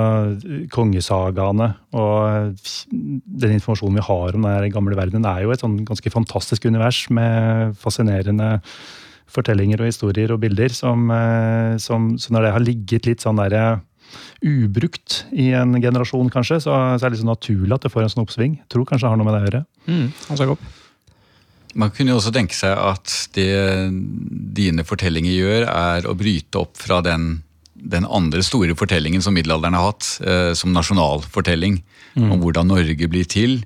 kongesagaene 0.70 1.66
og 1.98 2.68
den 2.94 3.54
informasjonen 3.56 3.98
vi 3.98 4.04
har 4.06 4.36
om 4.38 4.46
den 4.46 4.70
gamle 4.70 4.94
verden, 4.94 5.26
er 5.26 5.42
jo 5.42 5.50
et 5.50 5.64
sånn 5.64 5.80
ganske 5.88 6.12
fantastisk 6.14 6.68
univers 6.70 7.00
med 7.10 7.74
fascinerende 7.82 8.60
fortellinger 9.32 9.82
og 9.82 9.90
historier 9.90 10.32
og 10.32 10.40
bilder. 10.44 10.72
Som, 10.72 11.10
eh, 11.10 11.76
som 11.82 12.14
så 12.18 12.32
når 12.32 12.46
det 12.46 12.54
har 12.54 12.64
ligget 12.64 13.10
litt 13.10 13.26
sånn 13.26 13.42
derre 13.42 13.80
ubrukt 14.46 15.24
i 15.34 15.50
en 15.58 15.74
generasjon, 15.82 16.30
kanskje, 16.30 16.60
så, 16.62 16.72
så, 16.96 17.02
er 17.02 17.10
det 17.10 17.16
litt 17.16 17.24
sånn 17.24 17.34
naturlig 17.34 17.74
at 17.74 17.86
det 17.86 17.92
får 17.92 18.06
en 18.06 18.14
sånn 18.14 18.26
oppsving. 18.26 18.58
Jeg 18.62 18.68
Tror 18.72 18.86
kanskje 18.88 19.08
det 19.08 19.14
har 19.14 19.20
noe 19.20 19.28
med 19.28 19.36
det 19.36 19.42
å 19.42 19.48
gjøre. 19.48 19.64
Mm, 19.90 20.08
Man 21.76 21.92
kunne 21.92 22.14
jo 22.14 22.20
også 22.20 22.32
tenke 22.34 22.56
seg 22.56 22.72
at 22.72 23.12
det 23.36 23.50
dine 24.56 24.84
fortellinger 24.86 25.34
gjør, 25.34 25.66
er 25.68 26.08
å 26.08 26.16
bryte 26.16 26.62
opp 26.62 26.78
fra 26.80 27.02
den 27.04 27.36
den 27.76 28.06
andre 28.08 28.42
store 28.44 28.74
fortellingen 28.78 29.22
som 29.22 29.36
middelalderen 29.36 29.76
har 29.76 29.90
hatt, 29.90 30.08
eh, 30.24 30.52
som 30.56 30.72
nasjonalfortelling. 30.74 31.82
Mm. 32.16 32.30
Om 32.32 32.40
hvordan 32.40 32.70
Norge 32.72 33.08
blir 33.12 33.28
til, 33.28 33.58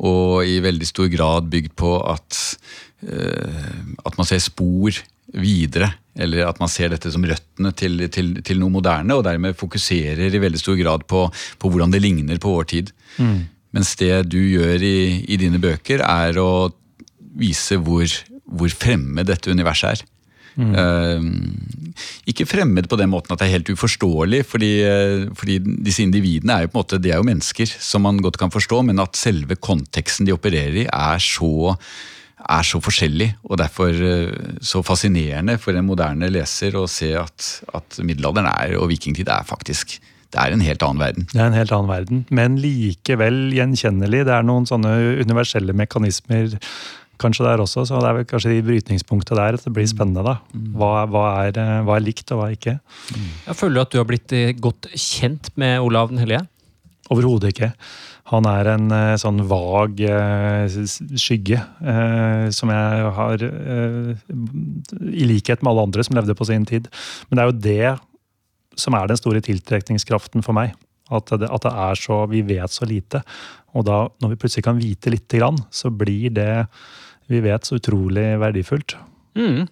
og 0.00 0.46
i 0.48 0.58
veldig 0.64 0.86
stor 0.88 1.10
grad 1.12 1.50
bygd 1.52 1.74
på 1.76 1.92
at, 2.08 2.56
eh, 3.04 3.82
at 4.06 4.16
man 4.16 4.26
ser 4.26 4.40
spor 4.40 4.96
videre. 5.34 5.92
Eller 6.16 6.48
at 6.48 6.58
man 6.58 6.68
ser 6.72 6.88
dette 6.88 7.12
som 7.12 7.22
røttene 7.22 7.74
til, 7.76 8.08
til, 8.08 8.42
til, 8.42 8.58
noe 8.58 8.72
moderne, 8.72 9.14
og 9.14 9.24
dermed 9.24 9.58
fokuserer 9.58 10.32
i 10.32 10.40
veldig 10.40 10.58
stor 10.58 10.76
grad 10.80 11.06
på, 11.06 11.28
på 11.58 11.70
hvordan 11.70 11.92
det 11.92 12.02
ligner 12.02 12.40
på 12.40 12.56
vår 12.56 12.64
tid. 12.72 12.92
Mm. 13.18 13.46
Mens 13.76 13.94
det 14.00 14.30
du 14.32 14.40
gjør 14.40 14.80
i, 14.82 15.24
i, 15.28 15.36
dine 15.36 15.60
bøker, 15.60 16.00
er 16.00 16.40
å 16.40 16.72
vise 17.36 17.78
hvor, 17.82 18.06
hvor 18.44 18.72
fremmed 18.72 19.28
dette 19.28 19.52
universet 19.52 19.96
er. 19.96 20.06
Mm. 20.58 20.74
Uh, 20.74 21.22
ikke 22.26 22.46
fremmed 22.48 22.88
på 22.90 22.98
den 22.98 23.12
måten 23.12 23.30
at 23.30 23.38
det 23.38 23.46
er 23.46 23.56
helt 23.58 23.70
uforståelig, 23.70 24.42
fordi, 24.48 24.72
uh, 24.82 25.28
fordi, 25.38 25.60
disse 25.86 26.02
individene 26.02 26.56
er 26.56 26.66
jo 26.66 26.72
på 26.72 26.78
en 26.78 26.82
måte, 26.82 27.00
de 27.02 27.12
er 27.12 27.22
jo 27.22 27.28
mennesker 27.28 27.70
som 27.70 28.02
man 28.06 28.18
godt 28.24 28.40
kan 28.40 28.52
forstå, 28.54 28.82
men 28.88 29.02
at 29.02 29.18
selve 29.18 29.58
konteksten 29.62 30.26
de 30.26 30.34
opererer 30.34 30.82
i, 30.82 30.86
er 30.90 31.22
så, 31.22 31.76
er 32.42 32.66
så 32.66 32.82
forskjellig. 32.82 33.30
Og 33.46 33.62
derfor 33.62 33.94
uh, 33.94 34.58
så 34.58 34.82
fascinerende 34.82 35.58
for 35.62 35.78
en 35.78 35.86
moderne 35.86 36.30
leser 36.32 36.78
å 36.78 36.88
se 36.90 37.14
at, 37.18 37.50
at 37.78 38.02
middelalderen 38.02 38.50
er, 38.50 38.78
og 38.80 38.90
vikingtid 38.90 39.30
er 39.30 39.46
faktisk 39.46 40.00
det 40.28 40.42
er 40.42 40.52
en 40.52 40.60
helt 40.60 40.82
annen 40.84 41.00
verden. 41.00 41.24
Det 41.30 41.40
er 41.40 41.46
en 41.48 41.56
helt 41.56 41.70
annen 41.72 41.88
verden, 41.88 42.18
Men 42.28 42.58
likevel 42.60 43.46
gjenkjennelig. 43.56 44.26
Det 44.28 44.34
er 44.34 44.44
noen 44.44 44.66
sånne 44.68 44.90
universelle 45.24 45.72
mekanismer 45.72 46.58
kanskje 47.20 47.46
der 47.46 47.62
også. 47.62 47.84
Så 47.88 48.00
det 48.02 48.10
er 48.10 48.18
vel 48.18 48.28
kanskje 48.28 48.56
i 48.56 48.64
brytningspunktet 48.64 49.38
der 49.38 49.58
at 49.58 49.64
det 49.64 49.72
blir 49.74 49.88
spennende. 49.90 50.24
da. 50.26 50.38
Hva, 50.52 50.92
hva, 51.10 51.24
er, 51.46 51.58
eh, 51.58 51.80
hva 51.86 51.98
er, 51.98 52.04
likt, 52.04 52.30
og 52.32 52.40
hva 52.40 52.48
er 52.48 52.58
ikke. 52.58 52.78
Jeg 53.46 53.58
føler 53.58 53.78
du 53.78 53.84
at 53.84 53.94
du 53.94 53.98
har 54.00 54.08
blitt 54.08 54.36
eh, 54.36 54.54
godt 54.58 54.90
kjent 54.94 55.50
med 55.60 55.78
Olav 55.84 56.12
den 56.12 56.22
hellige? 56.22 56.44
Overhodet 57.12 57.54
ikke. 57.54 57.72
Han 58.32 58.48
er 58.48 58.72
en 58.74 58.90
eh, 58.92 59.14
sånn 59.20 59.40
vag 59.48 60.02
skygge 60.68 61.62
som 62.52 62.72
jeg 62.74 63.12
har 63.16 63.44
I 63.46 65.28
likhet 65.30 65.62
med 65.62 65.70
alle 65.72 65.86
andre 65.88 66.04
som 66.04 66.18
levde 66.18 66.36
på 66.36 66.48
sin 66.48 66.66
tid. 66.68 66.90
Men 67.28 67.38
det 67.38 67.44
er 67.44 67.50
jo 67.50 67.62
det 67.68 67.96
som 68.78 68.94
er 68.94 69.08
den 69.10 69.18
store 69.18 69.42
tiltrekningskraften 69.42 70.44
for 70.46 70.56
meg. 70.56 70.76
At 71.08 71.32
det, 71.40 71.48
at 71.48 71.64
det 71.64 71.72
er 71.72 71.96
så 71.96 72.20
Vi 72.28 72.42
vet 72.44 72.70
så 72.70 72.84
lite. 72.84 73.22
Og 73.76 73.84
da, 73.88 74.06
når 74.20 74.34
vi 74.34 74.40
plutselig 74.42 74.64
kan 74.66 74.80
vite 74.80 75.12
lite 75.12 75.40
grann, 75.40 75.58
så 75.70 75.90
blir 75.90 76.32
det 76.34 76.66
vi 77.28 77.42
vet, 77.44 77.68
så 77.68 77.78
utrolig 77.78 78.30
verdifullt. 78.40 78.96
Mm. 79.38 79.66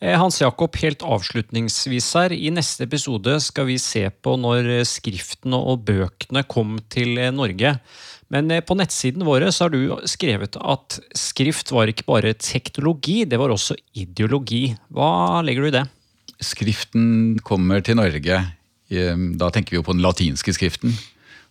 Eh, 0.00 0.16
Hans 0.16 0.40
Jakob, 0.40 0.76
helt 0.80 1.02
avslutningsvis 1.04 2.08
her. 2.16 2.32
I 2.32 2.48
neste 2.56 2.86
episode 2.88 3.36
skal 3.44 3.68
vi 3.68 3.76
se 3.80 4.06
på 4.08 4.36
når 4.40 4.70
skriftene 4.88 5.58
og 5.60 5.84
bøkene 5.90 6.44
kom 6.48 6.78
til 6.92 7.20
eh, 7.20 7.32
Norge. 7.34 7.74
Men 8.32 8.48
eh, 8.48 8.64
på 8.64 8.78
nettsiden 8.80 9.26
våre 9.28 9.50
så 9.52 9.66
har 9.66 9.74
du 9.74 9.92
skrevet 10.08 10.56
at 10.56 10.98
skrift 11.12 11.74
var 11.76 11.92
ikke 11.92 12.08
bare 12.08 12.32
teknologi, 12.40 13.26
det 13.28 13.40
var 13.40 13.52
også 13.52 13.76
ideologi. 13.92 14.70
Hva 14.88 15.44
legger 15.44 15.66
du 15.66 15.68
i 15.68 15.76
det? 15.76 15.86
Skriften 16.40 17.36
kommer 17.44 17.84
til 17.84 18.00
Norge. 18.00 18.40
Da 18.90 19.48
tenker 19.52 19.74
vi 19.74 19.76
jo 19.76 19.84
på 19.86 19.92
den 19.92 20.02
latinske 20.02 20.54
skriften. 20.56 20.94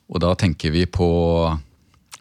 Og 0.09 0.17
da 0.23 0.33
tenker 0.33 0.73
vi 0.73 0.87
på 0.89 1.05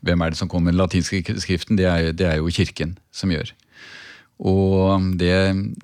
hvem 0.06 0.22
er 0.22 0.32
det 0.32 0.38
som 0.40 0.50
kommer 0.50 0.70
med 0.70 0.76
den 0.76 0.82
latinske 0.82 1.38
skriften? 1.42 1.78
Det 1.78 1.88
er, 1.88 2.12
det 2.16 2.26
er 2.28 2.38
jo 2.38 2.52
Kirken 2.52 2.96
som 3.14 3.32
gjør. 3.34 3.52
Og 4.38 5.02
det, 5.18 5.34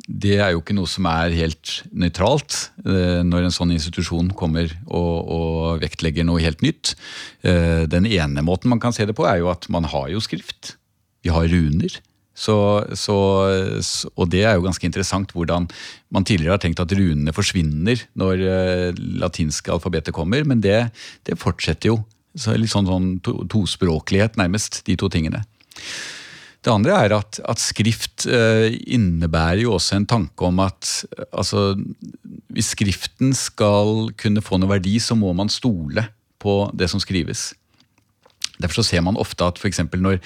det, 0.07 0.37
er 0.38 0.53
jo 0.55 0.61
ikke 0.62 0.77
noe 0.77 0.87
som 0.87 1.09
er 1.11 1.35
helt 1.35 1.81
nøytralt 1.90 2.68
eh, 2.87 3.20
når 3.27 3.48
en 3.48 3.55
sånn 3.55 3.74
institusjon 3.74 4.31
kommer 4.38 4.70
og, 4.87 5.14
og, 5.27 5.83
vektlegger 5.83 6.27
noe 6.27 6.42
helt 6.44 6.62
nytt. 6.62 6.94
Eh, 7.42 7.83
den 7.90 8.07
ene 8.07 8.46
måten 8.46 8.70
man 8.70 8.83
kan 8.83 8.94
se 8.94 9.09
det 9.11 9.16
på, 9.18 9.27
er 9.27 9.42
jo 9.42 9.50
at 9.50 9.66
man 9.74 9.90
har 9.90 10.07
jo 10.12 10.22
skrift. 10.22 10.77
Vi 11.27 11.35
har 11.35 11.50
runer. 11.50 11.98
Så, 12.35 12.55
så, 12.98 13.16
og 14.18 14.31
det 14.31 14.42
er 14.42 14.57
jo 14.57 14.64
ganske 14.64 14.87
interessant 14.87 15.31
hvordan 15.35 15.68
man 16.14 16.27
tidligere 16.27 16.57
har 16.57 16.62
tenkt 16.62 16.83
at 16.83 16.94
runene 16.94 17.35
forsvinner 17.35 18.00
når 18.18 18.42
uh, 18.42 19.05
latinske 19.22 19.70
alfabetet 19.70 20.14
kommer, 20.16 20.42
men 20.42 20.59
det, 20.62 20.88
det 21.31 21.38
fortsetter 21.38 21.92
jo 21.92 22.00
så 22.35 22.57
litt 22.59 22.73
sånn, 22.73 22.88
sånn 22.88 23.09
to, 23.25 23.37
tospråklighet, 23.51 24.38
nærmest, 24.40 24.83
de 24.88 24.97
to 24.99 25.11
tingene. 25.12 25.44
Det 26.64 26.73
andre 26.73 26.97
er 27.05 27.12
at, 27.12 27.38
at 27.44 27.61
skrift 27.61 28.25
eh, 28.25 28.73
innebærer 28.97 29.66
jo 29.66 29.75
også 29.77 29.99
en 29.99 30.07
tanke 30.09 30.47
om 30.49 30.62
at 30.64 31.05
altså, 31.29 31.75
hvis 32.55 32.73
skriften 32.73 33.35
skal 33.37 34.09
kunne 34.20 34.44
få 34.44 34.59
noe 34.59 34.73
verdi, 34.73 34.97
så 35.03 35.16
må 35.18 35.35
man 35.37 35.53
stole 35.53 36.07
på 36.40 36.57
det 36.73 36.88
som 36.92 37.03
skrives. 37.03 37.53
Derfor 38.57 38.81
så 38.81 38.87
ser 38.87 39.05
man 39.05 39.18
ofte 39.20 39.44
at 39.44 39.61
for 39.61 40.01
når 40.01 40.20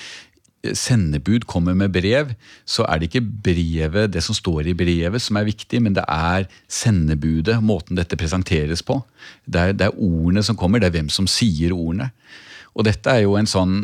sendebud 0.75 1.47
kommer 1.47 1.77
med 1.79 1.92
brev, 1.94 2.33
så 2.66 2.85
er 2.88 2.99
det 2.99 3.09
ikke 3.09 3.25
brevet, 3.44 4.12
det 4.12 4.23
som 4.27 4.37
står 4.37 4.71
i 4.71 4.77
brevet, 4.79 5.23
som 5.23 5.38
er 5.38 5.47
viktig, 5.49 5.81
men 5.85 5.94
det 5.97 6.05
er 6.09 6.49
sendebudet, 6.66 7.61
måten 7.62 7.99
dette 7.99 8.18
presenteres 8.18 8.83
på. 8.83 9.01
Det 9.47 9.61
er, 9.62 9.77
det 9.79 9.88
er 9.88 9.99
ordene 10.03 10.42
som 10.42 10.59
kommer, 10.59 10.83
det 10.83 10.90
er 10.90 10.99
hvem 10.99 11.12
som 11.14 11.31
sier 11.31 11.75
ordene. 11.77 12.11
Og 12.79 12.87
dette 12.87 13.11
er 13.11 13.25
jo 13.25 13.35
en 13.38 13.49
sånn 13.49 13.79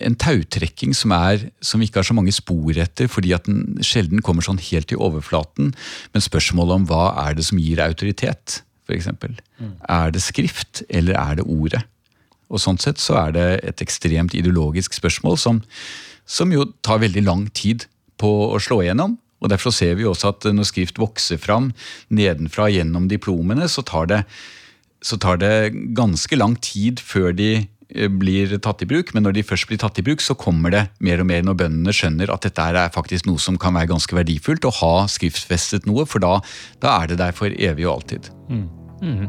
en 0.00 0.16
tautrekking 0.20 0.92
som, 0.96 1.12
er, 1.16 1.48
som 1.64 1.80
vi 1.80 1.88
ikke 1.88 2.00
har 2.02 2.06
så 2.06 2.16
mange 2.16 2.34
spor 2.34 2.76
etter, 2.78 3.10
fordi 3.10 3.32
at 3.34 3.48
den 3.48 3.80
sjelden 3.84 4.22
kommer 4.24 4.46
sånn 4.46 4.60
helt 4.62 4.90
til 4.92 5.00
overflaten. 5.02 5.72
Men 6.14 6.24
spørsmålet 6.24 6.80
om 6.80 6.86
hva 6.90 7.06
er 7.26 7.38
det 7.38 7.46
som 7.48 7.58
gir 7.60 7.82
autoritet, 7.84 8.60
f.eks. 8.86 9.10
Mm. 9.10 9.74
Er 9.90 10.14
det 10.14 10.22
skrift, 10.22 10.84
eller 10.88 11.18
er 11.18 11.40
det 11.40 11.48
ordet? 11.48 11.82
Og 12.50 12.62
sånn 12.62 12.80
sett 12.82 13.00
så 13.02 13.16
er 13.22 13.34
det 13.36 13.48
et 13.70 13.82
ekstremt 13.84 14.34
ideologisk 14.36 14.96
spørsmål 14.98 15.38
som, 15.38 15.62
som 16.26 16.52
jo 16.54 16.66
tar 16.84 17.02
veldig 17.02 17.24
lang 17.26 17.48
tid 17.54 17.86
på 18.20 18.30
å 18.50 18.60
slå 18.62 18.82
igjennom. 18.84 19.16
Og 19.40 19.48
Derfor 19.52 19.72
ser 19.72 19.96
vi 19.96 20.06
også 20.08 20.34
at 20.34 20.46
når 20.52 20.68
skrift 20.68 21.00
vokser 21.00 21.40
fram 21.40 21.70
nedenfra 22.12 22.68
gjennom 22.72 23.08
diplomene, 23.08 23.68
så 23.72 23.84
tar 23.86 24.10
det, 24.10 24.22
så 25.00 25.16
tar 25.20 25.40
det 25.40 25.72
ganske 25.96 26.36
lang 26.36 26.58
tid 26.60 27.00
før 27.00 27.32
de 27.36 27.50
eh, 27.56 28.10
blir 28.12 28.52
tatt 28.60 28.84
i 28.84 28.90
bruk, 28.90 29.14
men 29.16 29.24
når 29.24 29.38
de 29.38 29.46
først 29.46 29.70
blir 29.70 29.80
tatt 29.80 29.96
i 30.02 30.04
bruk, 30.04 30.20
så 30.20 30.36
kommer 30.36 30.74
det 30.74 30.84
mer 31.00 31.24
og 31.24 31.30
mer 31.30 31.46
når 31.46 31.56
bøndene 31.62 31.96
skjønner 31.96 32.34
at 32.34 32.44
dette 32.44 32.68
er 32.68 32.92
faktisk 32.92 33.30
noe 33.30 33.40
som 33.40 33.56
kan 33.60 33.78
være 33.78 33.94
ganske 33.94 34.18
verdifullt, 34.18 34.68
å 34.68 34.76
ha 34.82 34.94
skriftfestet 35.08 35.88
noe, 35.88 36.04
for 36.04 36.20
da, 36.20 36.36
da 36.84 36.98
er 37.00 37.14
det 37.14 37.22
der 37.22 37.32
for 37.36 37.48
evig 37.48 37.88
og 37.88 37.96
alltid. 37.96 38.28
Mm. 38.52 38.66
Mm. 39.00 39.28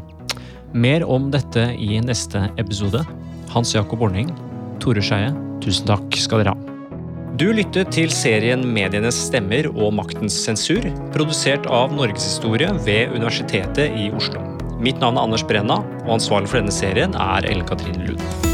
Mer 0.74 1.04
om 1.04 1.28
dette 1.32 1.66
i 1.76 1.98
neste 2.00 2.46
episode. 2.62 3.04
Hans 3.52 3.74
Jakob 3.76 4.02
Orning, 4.06 4.30
Tore 4.80 5.04
Skeie, 5.04 5.34
tusen 5.60 5.90
takk 5.90 6.16
skal 6.16 6.42
dere 6.42 6.54
ha. 6.54 6.76
Du 7.36 7.50
lyttet 7.56 7.92
til 7.96 8.12
serien 8.14 8.64
Medienes 8.76 9.18
stemmer 9.28 9.68
og 9.72 9.92
maktens 9.98 10.38
sensur, 10.46 10.86
produsert 11.16 11.68
av 11.68 11.92
Norgeshistorie 11.96 12.72
ved 12.86 13.12
Universitetet 13.18 13.98
i 14.00 14.08
Oslo. 14.16 14.44
Mitt 14.82 15.04
navn 15.04 15.20
er 15.20 15.28
Anders 15.28 15.44
Brenna, 15.48 15.82
og 16.06 16.16
ansvarlig 16.20 16.54
for 16.54 16.62
denne 16.62 16.76
serien 16.76 17.20
er 17.20 17.52
Ellen 17.52 17.68
Katrine 17.68 18.08
Lund. 18.08 18.51